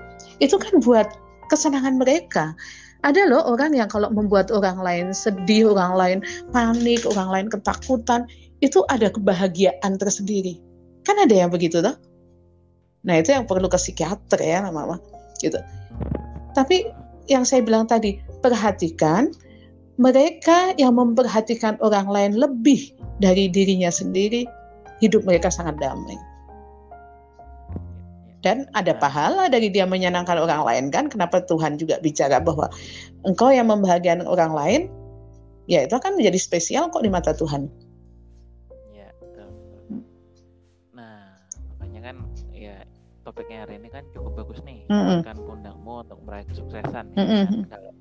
itu 0.44 0.56
kan 0.56 0.80
buat 0.84 1.08
kesenangan 1.48 2.00
mereka. 2.00 2.56
Ada 3.00 3.32
loh 3.32 3.48
orang 3.48 3.72
yang 3.80 3.88
kalau 3.88 4.12
membuat 4.12 4.52
orang 4.52 4.84
lain 4.84 5.16
sedih, 5.16 5.72
orang 5.72 5.96
lain 5.96 6.20
panik, 6.52 7.08
orang 7.08 7.32
lain 7.32 7.48
ketakutan, 7.48 8.28
itu 8.60 8.84
ada 8.92 9.08
kebahagiaan 9.08 9.96
tersendiri. 9.96 10.60
Kan 11.08 11.16
ada 11.16 11.32
yang 11.32 11.48
begitu 11.48 11.80
tuh. 11.80 11.96
Nah 13.08 13.16
itu 13.24 13.32
yang 13.32 13.48
perlu 13.48 13.72
ke 13.72 13.80
psikiater 13.80 14.44
ya 14.44 14.68
mama 14.68 15.00
gitu. 15.42 15.60
Tapi 16.54 16.88
yang 17.30 17.46
saya 17.46 17.64
bilang 17.64 17.86
tadi, 17.86 18.20
perhatikan 18.42 19.32
mereka 20.00 20.72
yang 20.80 20.96
memperhatikan 20.96 21.76
orang 21.84 22.08
lain 22.08 22.32
lebih 22.40 22.96
dari 23.20 23.52
dirinya 23.52 23.92
sendiri, 23.92 24.48
hidup 25.04 25.28
mereka 25.28 25.52
sangat 25.52 25.76
damai. 25.78 26.16
Dan 28.40 28.72
ada 28.72 28.96
pahala 28.96 29.52
dari 29.52 29.68
dia 29.68 29.84
menyenangkan 29.84 30.40
orang 30.40 30.64
lain 30.64 30.86
kan? 30.96 31.12
Kenapa 31.12 31.44
Tuhan 31.44 31.76
juga 31.76 32.00
bicara 32.00 32.40
bahwa 32.40 32.72
engkau 33.28 33.52
yang 33.52 33.68
membahagiakan 33.68 34.24
orang 34.24 34.56
lain, 34.56 34.82
ya 35.68 35.84
itu 35.84 35.92
akan 35.92 36.16
menjadi 36.16 36.40
spesial 36.40 36.88
kok 36.88 37.04
di 37.04 37.12
mata 37.12 37.36
Tuhan. 37.36 37.68
Topiknya 43.30 43.62
hari 43.62 43.78
ini 43.78 43.94
kan 43.94 44.02
cukup 44.10 44.42
bagus 44.42 44.66
nih 44.66 44.90
mm 44.90 44.98
-hmm. 44.98 45.20
kan 45.22 45.38
pundakmu 45.38 46.02
untuk 46.02 46.18
meraih 46.26 46.50
kesuksesan 46.50 47.14
mm 47.14 47.22
-hmm. 47.22 47.46
kan? 47.70 47.78
kalau 47.78 47.92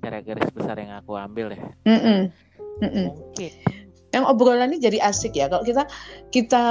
cara 0.00 0.18
garis 0.24 0.48
besar 0.56 0.80
yang 0.80 0.96
aku 0.96 1.12
ambil 1.20 1.52
ya 1.52 1.68
mm 1.84 2.00
-hmm. 2.00 2.20
Mm 2.80 2.88
-hmm. 2.88 3.06
mungkin 3.12 3.52
yang 4.16 4.24
obrolan 4.24 4.72
ini 4.72 4.80
jadi 4.80 4.98
asik 5.04 5.36
ya 5.36 5.52
kalau 5.52 5.60
kita 5.60 5.84
kita 6.32 6.64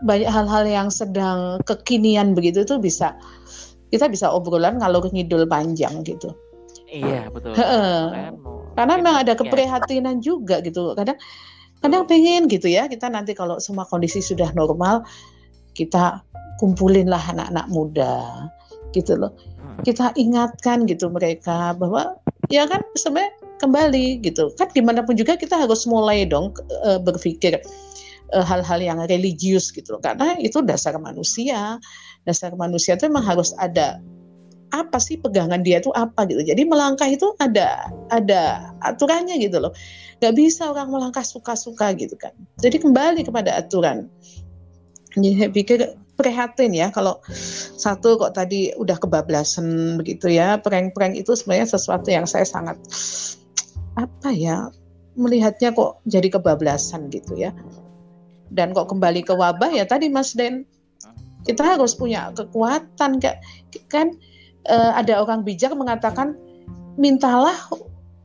banyak 0.00 0.32
hal-hal 0.32 0.64
yang 0.64 0.88
sedang 0.88 1.60
kekinian 1.68 2.32
begitu 2.32 2.64
tuh 2.64 2.80
bisa 2.80 3.12
kita 3.92 4.08
bisa 4.08 4.32
obrolan 4.32 4.80
kalau 4.80 5.04
ngidul 5.04 5.44
panjang 5.44 6.00
gitu 6.08 6.32
iya 6.88 7.28
betul 7.28 7.52
karena 8.72 8.92
memang 8.96 9.16
ada 9.20 9.36
keprihatinan 9.36 10.24
juga 10.24 10.64
gitu 10.64 10.96
kadang 10.96 11.20
kadang 11.84 12.08
pengen 12.08 12.48
gitu 12.48 12.72
ya 12.72 12.88
kita 12.88 13.12
nanti 13.12 13.36
kalau 13.36 13.60
semua 13.60 13.84
kondisi 13.84 14.24
sudah 14.24 14.48
normal 14.56 15.04
kita 15.80 16.20
kumpulinlah 16.60 17.24
anak-anak 17.32 17.66
muda 17.72 18.44
gitu 18.92 19.16
loh. 19.16 19.32
Hmm. 19.56 19.80
kita 19.80 20.12
ingatkan 20.18 20.84
gitu 20.84 21.08
mereka 21.08 21.72
bahwa 21.72 22.20
ya 22.52 22.68
kan 22.68 22.84
sebenarnya 23.00 23.32
kembali 23.60 24.20
gitu. 24.20 24.52
Kan 24.60 24.68
di 24.76 24.84
mana 24.84 25.00
pun 25.00 25.16
juga 25.16 25.40
kita 25.40 25.56
harus 25.56 25.88
mulai 25.88 26.28
dong 26.28 26.52
e, 26.84 27.00
berpikir 27.00 27.60
eh, 27.60 28.44
hal-hal 28.44 28.80
yang 28.80 28.98
religius 29.08 29.72
gitu 29.72 29.96
loh. 29.96 30.02
Karena 30.04 30.36
itu 30.40 30.60
dasar 30.64 30.96
manusia. 31.00 31.80
Dasar 32.28 32.52
manusia 32.56 32.96
itu 32.96 33.08
memang 33.08 33.24
harus 33.24 33.56
ada 33.56 34.00
apa 34.70 35.02
sih 35.02 35.18
pegangan 35.18 35.60
dia 35.60 35.82
itu 35.82 35.92
apa 35.92 36.24
gitu. 36.30 36.40
Jadi 36.44 36.62
melangkah 36.64 37.08
itu 37.08 37.32
ada 37.42 37.90
ada 38.08 38.72
aturannya 38.84 39.36
gitu 39.40 39.60
loh. 39.60 39.72
Nggak 40.20 40.34
bisa 40.36 40.72
orang 40.72 40.92
melangkah 40.92 41.24
suka-suka 41.24 41.92
gitu 41.96 42.16
kan. 42.16 42.32
Jadi 42.60 42.80
kembali 42.80 43.24
kepada 43.26 43.60
aturan 43.60 44.08
jadi 45.18 45.34
saya 45.38 45.50
pikir 45.50 45.78
prihatin 46.14 46.76
ya 46.76 46.92
kalau 46.92 47.16
satu 47.80 48.20
kok 48.20 48.36
tadi 48.36 48.70
udah 48.76 49.00
kebablasan 49.00 49.96
begitu 49.96 50.28
ya 50.28 50.60
prank-prank 50.60 51.16
itu 51.16 51.32
sebenarnya 51.32 51.72
sesuatu 51.72 52.12
yang 52.12 52.28
saya 52.28 52.44
sangat 52.44 52.76
apa 53.96 54.28
ya 54.30 54.68
melihatnya 55.18 55.74
kok 55.74 55.98
jadi 56.06 56.28
kebablasan 56.38 57.10
gitu 57.10 57.34
ya. 57.34 57.50
Dan 58.50 58.74
kok 58.74 58.90
kembali 58.90 59.22
ke 59.22 59.34
wabah 59.34 59.70
ya 59.70 59.86
tadi 59.86 60.10
Mas 60.10 60.34
Den. 60.34 60.66
Kita 61.46 61.76
harus 61.76 61.96
punya 61.96 62.28
kekuatan 62.36 63.16
kan 63.88 64.06
uh, 64.68 64.92
ada 64.92 65.24
orang 65.24 65.40
bijak 65.40 65.72
mengatakan 65.72 66.36
mintalah 67.00 67.56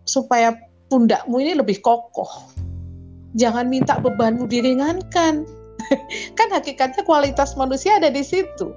supaya 0.03 0.51
pundakmu 0.91 1.39
ini 1.39 1.55
lebih 1.55 1.79
kokoh. 1.79 2.27
Jangan 3.35 3.71
minta 3.71 3.99
bebanmu 3.99 4.47
diringankan 4.47 5.47
kan 6.37 6.47
hakikatnya 6.51 7.03
kualitas 7.03 7.53
manusia 7.59 7.97
ada 7.97 8.09
di 8.11 8.23
situ. 8.23 8.71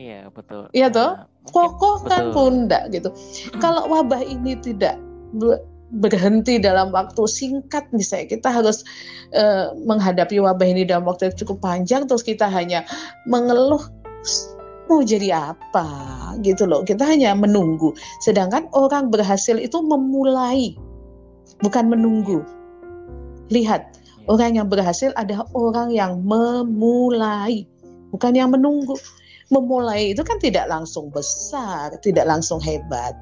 Iya 0.00 0.32
betul. 0.32 0.72
Iya 0.72 0.88
toh? 0.88 1.28
Kokoh 1.52 2.04
kan 2.08 2.32
pundak 2.32 2.88
gitu. 2.92 3.12
Kalau 3.60 3.84
wabah 3.88 4.24
ini 4.24 4.56
tidak 4.60 4.96
berhenti 5.90 6.56
dalam 6.62 6.94
waktu 6.94 7.26
singkat 7.26 7.84
misalnya 7.90 8.38
kita 8.38 8.48
harus 8.48 8.86
uh, 9.34 9.74
menghadapi 9.82 10.38
wabah 10.38 10.64
ini 10.64 10.86
dalam 10.86 11.04
waktu 11.04 11.28
yang 11.28 11.36
cukup 11.36 11.58
panjang 11.60 12.06
terus 12.06 12.22
kita 12.22 12.46
hanya 12.46 12.86
mengeluh 13.26 13.82
mau 14.86 15.02
jadi 15.06 15.54
apa? 15.54 15.86
gitu 16.42 16.64
loh. 16.64 16.82
Kita 16.82 17.04
hanya 17.04 17.36
menunggu. 17.36 17.92
Sedangkan 18.24 18.66
orang 18.72 19.12
berhasil 19.12 19.58
itu 19.60 19.78
memulai 19.84 20.74
bukan 21.60 21.92
menunggu. 21.92 22.42
Lihat 23.52 23.82
ya. 23.82 23.99
Orang 24.28 24.58
yang 24.58 24.68
berhasil 24.68 25.14
adalah 25.16 25.46
orang 25.56 25.94
yang 25.94 26.20
memulai 26.20 27.64
bukan 28.10 28.32
yang 28.34 28.50
menunggu 28.50 28.98
memulai 29.48 30.12
itu 30.12 30.22
kan 30.26 30.36
tidak 30.42 30.66
langsung 30.66 31.08
besar 31.14 31.94
tidak 32.02 32.26
langsung 32.26 32.58
hebat 32.60 33.16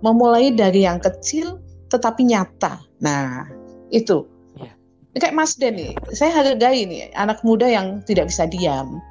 memulai 0.00 0.52
dari 0.52 0.88
yang 0.88 0.98
kecil 1.00 1.60
tetapi 1.90 2.24
nyata. 2.24 2.80
Nah, 3.02 3.44
itu. 3.90 4.24
Ya. 4.56 4.72
Kayak 5.18 5.34
Mas 5.36 5.58
Den 5.58 5.76
nih, 5.76 5.92
saya 6.14 6.30
hargai 6.32 6.86
nih 6.86 7.10
anak 7.18 7.42
muda 7.42 7.66
yang 7.66 8.00
tidak 8.06 8.30
bisa 8.30 8.46
diam. 8.48 9.02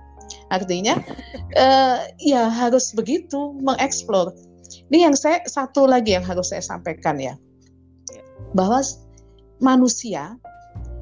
Artinya, 0.49 0.97
uh, 1.59 2.07
ya 2.31 2.47
harus 2.49 2.95
begitu 2.95 3.53
mengeksplor. 3.61 4.33
Ini 4.89 5.09
yang 5.11 5.15
saya 5.17 5.43
satu 5.45 5.85
lagi 5.85 6.17
yang 6.17 6.25
harus 6.25 6.49
saya 6.49 6.61
sampaikan 6.61 7.17
ya, 7.21 7.37
ya. 8.09 8.23
bahwa 8.57 8.81
manusia 9.61 10.37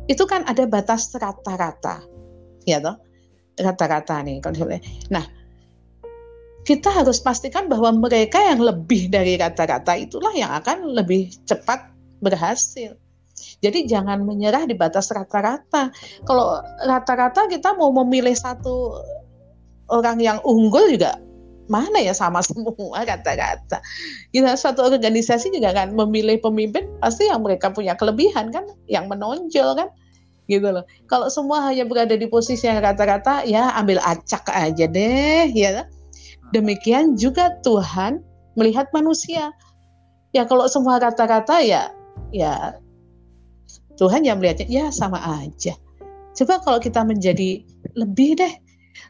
itu 0.07 0.23
kan 0.23 0.47
ada 0.47 0.63
batas 0.67 1.11
rata-rata, 1.15 2.03
ya 2.63 2.79
toh, 2.79 2.95
rata-rata 3.59 4.23
nih. 4.23 4.39
Nah, 5.11 5.25
kita 6.63 6.91
harus 6.91 7.19
pastikan 7.19 7.67
bahwa 7.67 7.91
mereka 7.95 8.39
yang 8.39 8.59
lebih 8.63 9.11
dari 9.11 9.39
rata-rata 9.39 9.95
itulah 9.95 10.31
yang 10.35 10.51
akan 10.55 10.95
lebih 10.95 11.31
cepat 11.47 11.91
berhasil. 12.23 12.95
Jadi 13.61 13.85
jangan 13.85 14.25
menyerah 14.25 14.65
di 14.65 14.73
batas 14.73 15.13
rata-rata. 15.13 15.93
Kalau 16.25 16.59
rata-rata 16.83 17.45
kita 17.47 17.77
mau 17.77 17.93
memilih 18.03 18.33
satu 18.33 18.99
orang 19.87 20.19
yang 20.19 20.37
unggul 20.43 20.89
juga 20.91 21.19
mana 21.67 21.99
ya 21.99 22.11
sama 22.15 22.43
semua 22.47 23.03
rata-rata. 23.03 23.79
Kita 24.31 24.55
satu 24.55 24.87
organisasi 24.87 25.53
juga 25.53 25.71
kan 25.71 25.93
memilih 25.93 26.39
pemimpin 26.41 26.87
pasti 26.99 27.27
yang 27.27 27.43
mereka 27.43 27.71
punya 27.71 27.93
kelebihan 27.95 28.51
kan, 28.51 28.67
yang 28.89 29.07
menonjol 29.07 29.77
kan, 29.77 29.87
gitu 30.47 30.67
loh. 30.71 30.83
Kalau 31.11 31.27
semua 31.27 31.63
hanya 31.67 31.83
berada 31.83 32.15
di 32.15 32.27
posisi 32.27 32.65
yang 32.67 32.79
rata-rata, 32.83 33.43
ya 33.43 33.75
ambil 33.75 33.99
acak 34.03 34.47
aja 34.51 34.87
deh, 34.87 35.47
ya. 35.51 35.85
Demikian 36.55 37.19
juga 37.19 37.59
Tuhan 37.63 38.23
melihat 38.55 38.87
manusia. 38.95 39.51
Ya 40.31 40.43
kalau 40.47 40.67
semua 40.67 40.99
kata-kata 40.99 41.63
ya 41.63 41.91
ya 42.35 42.75
Tuhan 43.97 44.23
yang 44.23 44.39
melihatnya 44.39 44.67
ya 44.69 44.85
sama 44.93 45.17
aja. 45.41 45.73
Coba 46.37 46.61
kalau 46.61 46.77
kita 46.77 47.01
menjadi 47.01 47.65
lebih 47.97 48.37
deh, 48.37 48.53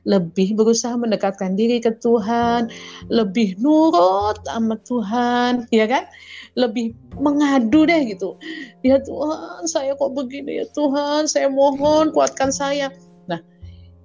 lebih 0.08 0.56
berusaha 0.56 0.95
mendekatkan 0.95 1.58
diri 1.60 1.84
ke 1.84 1.91
Tuhan, 2.00 2.71
lebih 3.12 3.60
nurut 3.60 4.39
sama 4.47 4.80
Tuhan, 4.88 5.67
ya 5.69 5.86
kan? 5.86 6.08
Lebih 6.56 6.95
mengadu 7.19 7.86
deh 7.86 8.08
gitu. 8.08 8.39
Ya 8.82 8.97
Tuhan, 9.04 9.67
saya 9.67 9.93
kok 9.97 10.15
begini 10.15 10.63
ya 10.63 10.65
Tuhan, 10.73 11.28
saya 11.28 11.52
mohon 11.52 12.15
kuatkan 12.15 12.50
saya. 12.50 12.89
Nah, 13.28 13.39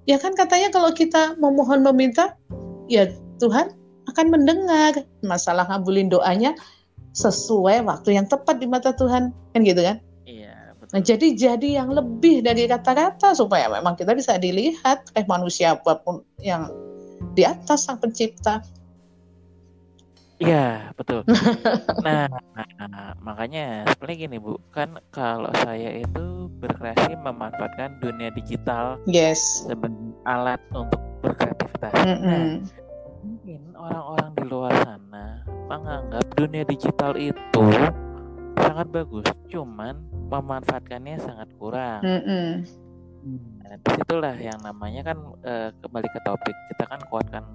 ya 0.05 0.19
kan 0.19 0.35
katanya 0.35 0.69
kalau 0.69 0.91
kita 0.91 1.39
memohon 1.39 1.81
meminta, 1.81 2.35
ya 2.91 3.07
Tuhan 3.39 3.73
akan 4.11 4.25
mendengar 4.29 5.07
masalah 5.23 5.63
ngabulin 5.71 6.11
doanya 6.11 6.53
sesuai 7.13 7.85
waktu 7.85 8.17
yang 8.17 8.25
tepat 8.25 8.57
di 8.57 8.67
mata 8.67 8.91
Tuhan 8.93 9.31
kan 9.53 9.61
gitu 9.61 9.81
kan. 9.81 10.01
Nah 10.93 11.01
jadi 11.01 11.33
jadi 11.33 11.81
yang 11.81 11.89
lebih 11.89 12.45
dari 12.45 12.69
kata-kata 12.69 13.33
supaya 13.33 13.65
memang 13.65 13.97
kita 13.97 14.13
bisa 14.13 14.37
dilihat 14.37 15.09
eh 15.17 15.25
manusia 15.25 15.73
apa 15.73 15.97
pun 16.05 16.21
yang 16.37 16.69
di 17.33 17.41
atas 17.41 17.89
sang 17.89 17.97
pencipta 17.97 18.61
Iya 20.43 20.91
betul. 20.99 21.23
nah, 22.03 22.27
nah 22.91 23.15
makanya 23.23 23.87
sebenarnya 23.95 24.17
gini 24.27 24.37
bu, 24.41 24.59
kan 24.75 24.99
kalau 25.15 25.47
saya 25.63 26.03
itu 26.03 26.51
berkreasi 26.59 27.15
memanfaatkan 27.15 27.95
dunia 28.03 28.27
digital 28.35 28.99
yes. 29.07 29.63
sebagai 29.63 29.95
alat 30.27 30.59
untuk 30.75 30.99
berkreativitas. 31.23 31.95
Mm 31.95 32.17
-hmm. 32.17 32.27
Nah, 32.27 32.43
mungkin 33.23 33.61
orang-orang 33.79 34.31
di 34.35 34.43
luar 34.47 34.73
sana 34.83 35.25
menganggap 35.71 36.25
dunia 36.35 36.63
digital 36.67 37.11
itu 37.15 37.65
sangat 38.73 38.89
bagus, 38.89 39.27
cuman 39.53 40.01
memanfaatkannya 40.33 41.21
sangat 41.21 41.45
kurang. 41.61 42.01
Mm 42.01 42.21
-hmm. 42.25 42.47
Nah, 43.61 43.77
di 43.77 43.89
situlah 44.01 44.35
yang 44.41 44.57
namanya 44.65 45.13
kan 45.13 45.17
uh, 45.45 45.69
kembali 45.77 46.09
ke 46.09 46.19
topik 46.25 46.57
kita 46.73 46.83
kan 46.89 46.99
kuatkan 47.13 47.45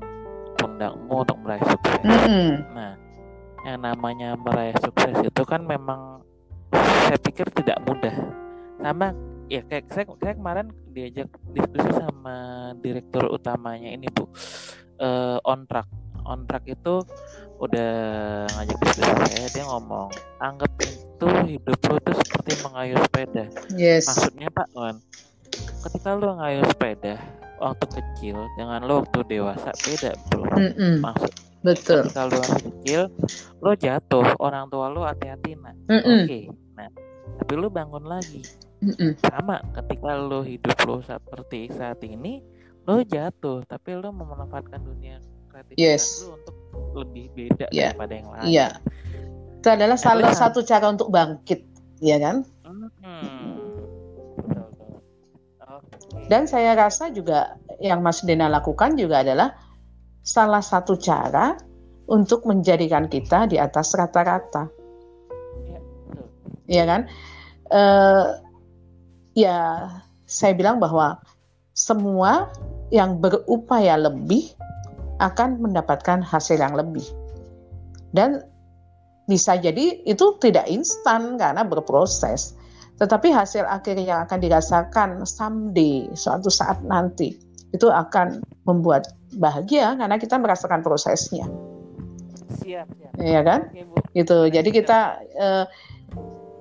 pundakmu 0.63 1.27
untuk 1.27 1.39
meraih 1.43 1.67
sukses. 1.67 1.99
Mm 2.07 2.19
-hmm. 2.23 2.51
Nah, 2.71 2.95
yang 3.67 3.83
namanya 3.83 4.39
meraih 4.39 4.79
sukses 4.79 5.19
itu 5.27 5.43
kan 5.43 5.67
memang 5.67 6.23
saya 6.71 7.19
pikir 7.19 7.51
tidak 7.51 7.83
mudah. 7.83 8.15
Sama 8.79 9.11
ya 9.51 9.67
kayak 9.67 9.91
saya, 9.91 10.07
saya 10.23 10.35
kemarin 10.39 10.71
diajak 10.95 11.27
diskusi 11.51 11.91
sama 11.99 12.71
direktur 12.79 13.27
utamanya 13.27 13.91
ini 13.91 14.07
bu 14.07 14.23
uh, 15.03 15.43
on 15.43 15.67
track 15.67 15.89
on 16.29 16.45
track 16.45 16.69
itu 16.69 17.01
udah 17.59 17.93
ngajak 18.55 18.79
diskusi 18.87 19.03
saya 19.35 19.49
dia 19.51 19.65
ngomong 19.67 20.09
anggap 20.39 20.71
itu 20.79 21.29
hidup 21.51 21.79
lo 21.91 21.95
itu 21.99 22.13
seperti 22.23 22.53
mengayuh 22.63 22.99
sepeda 23.03 23.45
yes. 23.75 24.07
maksudnya 24.07 24.49
pak 24.55 24.69
kan 24.71 24.97
ketika 25.83 26.09
lo 26.15 26.39
ngayuh 26.39 26.65
sepeda 26.71 27.15
waktu 27.59 27.87
kecil 27.99 28.47
dengan 28.55 28.87
lo 28.87 29.03
waktu 29.03 29.19
dewasa 29.27 29.75
beda 29.75 30.15
bro 30.31 30.47
mm 30.55 30.73
-mm. 30.79 30.95
maksud 31.03 31.33
betul 31.67 32.07
ketika 32.07 32.23
lo 32.31 32.37
waktu 32.39 32.61
kecil 32.71 33.01
lo 33.59 33.71
jatuh 33.75 34.27
orang 34.39 34.71
tua 34.71 34.87
lo 34.95 35.03
hati-hati 35.03 35.59
nah 35.59 35.75
mm 35.75 35.91
-mm. 35.91 35.99
oke 35.99 36.25
okay. 36.31 36.45
nah 36.79 36.89
tapi 37.43 37.53
lo 37.59 37.67
bangun 37.67 38.07
lagi 38.07 38.47
mm 38.87 38.95
-mm. 38.95 39.11
sama 39.19 39.59
ketika 39.75 40.15
lo 40.15 40.47
hidup 40.47 40.79
lo 40.87 41.03
seperti 41.03 41.75
saat 41.75 41.99
ini 42.07 42.39
lo 42.87 43.03
jatuh 43.03 43.67
tapi 43.67 43.99
lo 43.99 44.15
memanfaatkan 44.15 44.79
dunia 44.79 45.19
kreatif 45.51 45.75
yes. 45.75 46.23
lo 46.23 46.39
untuk 46.39 46.58
lebih 46.95 47.27
beda 47.35 47.67
yeah. 47.71 47.93
daripada 47.93 48.13
yang 48.15 48.29
lain. 48.31 48.43
Iya. 48.45 48.59
Yeah. 48.59 48.73
Itu 49.59 49.69
adalah 49.75 49.99
salah 49.99 50.33
satu 50.33 50.63
cara 50.63 50.87
untuk 50.87 51.11
bangkit, 51.11 51.67
ya 51.99 52.17
kan? 52.23 52.47
Hmm. 53.03 53.59
Dan 56.29 56.45
saya 56.45 56.77
rasa 56.77 57.09
juga 57.09 57.57
yang 57.81 58.05
Mas 58.05 58.21
Dena 58.23 58.47
lakukan 58.53 58.95
juga 58.95 59.25
adalah 59.25 59.57
salah 60.23 60.61
satu 60.61 60.95
cara 61.01 61.57
untuk 62.09 62.45
menjadikan 62.45 63.09
kita 63.09 63.49
di 63.49 63.57
atas 63.57 63.97
rata-rata. 63.97 64.69
Ya, 65.65 65.81
ya 66.69 66.85
kan? 66.85 67.01
Uh, 67.69 68.27
ya, 69.33 69.89
saya 70.29 70.53
bilang 70.53 70.81
bahwa 70.81 71.21
semua 71.73 72.53
yang 72.91 73.21
berupaya 73.23 73.97
lebih 73.97 74.58
akan 75.19 75.59
mendapatkan 75.63 76.23
hasil 76.23 76.59
yang 76.59 76.75
lebih. 76.75 77.05
Dan 78.15 78.43
bisa 79.29 79.61
jadi 79.61 80.01
itu 80.09 80.41
tidak 80.41 80.65
instan 80.71 81.37
karena 81.37 81.63
berproses. 81.67 82.57
Tetapi 82.99 83.31
hasil 83.31 83.63
akhir 83.69 83.95
yang 84.01 84.27
akan 84.27 84.39
dirasakan 84.43 85.23
someday, 85.23 86.11
suatu 86.19 86.51
saat 86.51 86.83
nanti, 86.83 87.39
itu 87.71 87.87
akan 87.87 88.43
membuat 88.67 89.15
bahagia 89.37 89.95
karena 89.95 90.17
kita 90.19 90.41
merasakan 90.41 90.83
prosesnya. 90.83 91.47
Siap, 92.65 92.89
siap. 92.91 93.13
Iya 93.21 93.41
kan? 93.45 93.61
Oke, 93.71 93.85
Bu. 93.87 93.95
Gitu. 94.17 94.39
Jadi 94.51 94.71
kita 94.73 95.21
eh, 95.37 95.65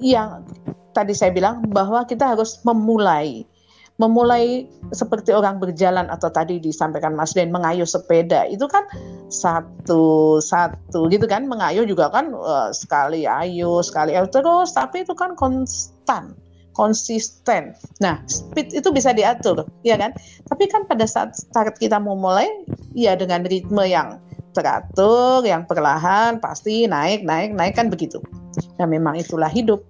yang 0.03 0.45
tadi 0.93 1.13
saya 1.15 1.33
bilang 1.33 1.65
bahwa 1.73 2.05
kita 2.05 2.37
harus 2.37 2.61
memulai 2.61 3.47
memulai 3.97 4.69
seperti 4.93 5.33
orang 5.33 5.57
berjalan 5.57 6.05
atau 6.13 6.29
tadi 6.29 6.61
disampaikan 6.61 7.17
Mas 7.17 7.33
Den 7.33 7.49
mengayuh 7.49 7.85
sepeda 7.85 8.45
itu 8.45 8.69
kan 8.69 8.85
satu 9.33 10.37
satu 10.37 11.09
gitu 11.09 11.25
kan 11.25 11.49
mengayuh 11.49 11.83
juga 11.83 12.13
kan 12.13 12.29
eh, 12.29 12.69
sekali 12.77 13.25
ayuh 13.25 13.81
sekali 13.81 14.13
ayuh 14.13 14.29
terus 14.29 14.73
tapi 14.77 15.01
itu 15.01 15.17
kan 15.17 15.33
konstan 15.33 16.37
konsisten. 16.77 17.73
Nah, 17.97 18.21
speed 18.29 18.69
itu 18.77 18.93
bisa 18.93 19.09
diatur, 19.09 19.65
ya 19.81 19.97
kan? 19.97 20.13
Tapi 20.45 20.69
kan 20.69 20.85
pada 20.85 21.09
saat 21.09 21.33
start 21.33 21.81
kita 21.81 21.97
mau 21.97 22.13
mulai, 22.13 22.45
ya 22.93 23.17
dengan 23.17 23.41
ritme 23.49 23.81
yang 23.81 24.21
teratur, 24.53 25.41
yang 25.41 25.65
perlahan, 25.65 26.37
pasti 26.37 26.85
naik, 26.85 27.25
naik, 27.25 27.57
naik 27.57 27.73
kan 27.73 27.89
begitu. 27.89 28.21
Nah, 28.77 28.85
memang 28.85 29.17
itulah 29.17 29.49
hidup. 29.49 29.81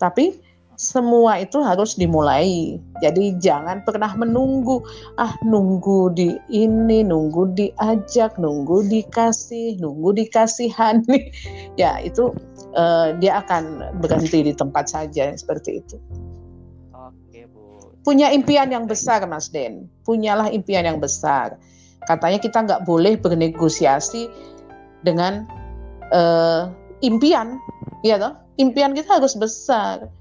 Tapi 0.00 0.40
semua 0.76 1.38
itu 1.40 1.60
harus 1.60 1.94
dimulai. 1.94 2.80
Jadi 3.04 3.36
jangan 3.38 3.84
pernah 3.84 4.12
menunggu, 4.16 4.80
ah 5.20 5.32
nunggu 5.44 6.12
di 6.16 6.34
ini, 6.48 7.04
nunggu 7.04 7.52
diajak, 7.54 8.36
nunggu 8.40 8.86
dikasih, 8.88 9.78
nunggu 9.78 10.16
dikasihani. 10.16 11.32
ya 11.80 12.00
itu 12.00 12.32
eh, 12.74 13.14
dia 13.20 13.42
akan 13.44 13.96
berhenti 14.00 14.48
di 14.48 14.52
tempat 14.56 14.88
saja 14.88 15.32
seperti 15.36 15.82
itu. 15.84 15.96
Oke, 16.96 17.46
Bu. 17.52 17.92
Punya 18.02 18.32
impian 18.32 18.72
yang 18.72 18.88
besar, 18.88 19.24
Mas 19.28 19.52
Den. 19.52 19.86
Punyalah 20.08 20.48
impian 20.50 20.88
yang 20.88 20.98
besar. 20.98 21.60
Katanya 22.08 22.42
kita 22.42 22.58
nggak 22.66 22.82
boleh 22.82 23.14
bernegosiasi 23.20 24.26
dengan 25.06 25.46
eh, 26.10 26.62
impian, 27.04 27.60
ya 28.02 28.18
toh? 28.18 28.34
Impian 28.60 28.92
kita 28.92 29.16
harus 29.18 29.32
besar 29.32 30.12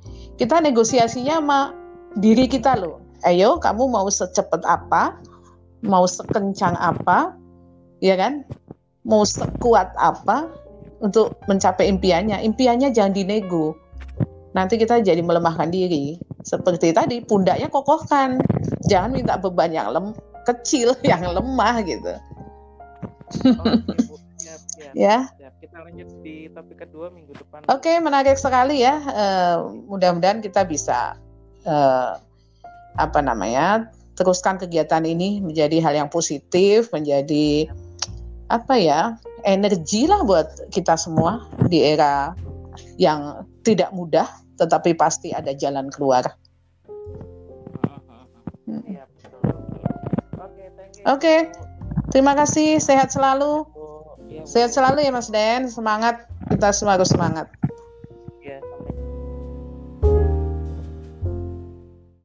kita 0.41 0.57
negosiasinya 0.57 1.37
sama 1.37 1.77
diri 2.17 2.49
kita 2.49 2.73
loh. 2.73 2.97
Ayo, 3.21 3.61
kamu 3.61 3.93
mau 3.93 4.09
secepat 4.09 4.65
apa? 4.65 5.21
Mau 5.85 6.09
sekencang 6.09 6.73
apa? 6.81 7.37
Ya 8.01 8.17
kan? 8.17 8.41
Mau 9.05 9.21
sekuat 9.21 9.93
apa 10.01 10.49
untuk 11.05 11.37
mencapai 11.45 11.85
impiannya? 11.85 12.41
Impiannya 12.41 12.89
jangan 12.89 13.13
dinego. 13.13 13.77
Nanti 14.57 14.81
kita 14.81 15.05
jadi 15.05 15.21
melemahkan 15.21 15.69
diri. 15.69 16.17
Seperti 16.41 16.89
tadi, 16.89 17.21
pundaknya 17.21 17.69
kokohkan. 17.69 18.41
Jangan 18.89 19.13
minta 19.13 19.37
beban 19.37 19.69
yang 19.69 19.93
lem 19.93 20.17
kecil, 20.49 20.97
yang 21.05 21.21
lemah 21.21 21.85
gitu. 21.85 22.17
Oke, 23.61 23.93
Bu. 24.09 24.17
Siap, 24.41 24.61
siap. 24.73 24.93
Ya. 24.97 25.29
Kita 25.71 25.87
lanjut 25.87 26.09
di 26.19 26.51
topik 26.51 26.83
kedua 26.83 27.07
minggu 27.15 27.31
depan. 27.31 27.63
Oke, 27.71 27.95
menarik 28.03 28.35
sekali 28.35 28.83
ya. 28.83 28.99
Eh, 29.07 29.57
mudah-mudahan 29.87 30.43
kita 30.43 30.67
bisa 30.67 31.15
eh, 31.63 32.11
apa 32.99 33.19
namanya 33.23 33.87
teruskan 34.19 34.59
kegiatan 34.59 35.07
ini 35.07 35.39
menjadi 35.39 35.79
hal 35.79 35.95
yang 35.95 36.11
positif, 36.11 36.91
menjadi 36.91 37.71
apa 38.51 38.75
ya 38.75 39.15
energi 39.47 40.11
lah 40.11 40.27
buat 40.27 40.67
kita 40.75 40.99
semua 40.99 41.47
di 41.71 41.87
era 41.87 42.35
yang 42.99 43.47
tidak 43.63 43.95
mudah, 43.95 44.27
tetapi 44.59 44.91
pasti 44.99 45.31
ada 45.31 45.55
jalan 45.55 45.87
keluar. 45.87 46.35
Betul. 48.67 49.39
Oke. 50.35 50.63
Oke. 51.07 51.35
Terima 52.11 52.35
kasih, 52.35 52.83
sehat 52.83 53.15
selalu. 53.15 53.63
Sehat 54.45 54.73
selalu 54.73 55.05
ya 55.05 55.11
Mas 55.13 55.29
Den, 55.29 55.69
semangat. 55.69 56.25
Kita 56.51 56.73
semua 56.75 56.99
harus 56.99 57.09
semangat. 57.09 57.47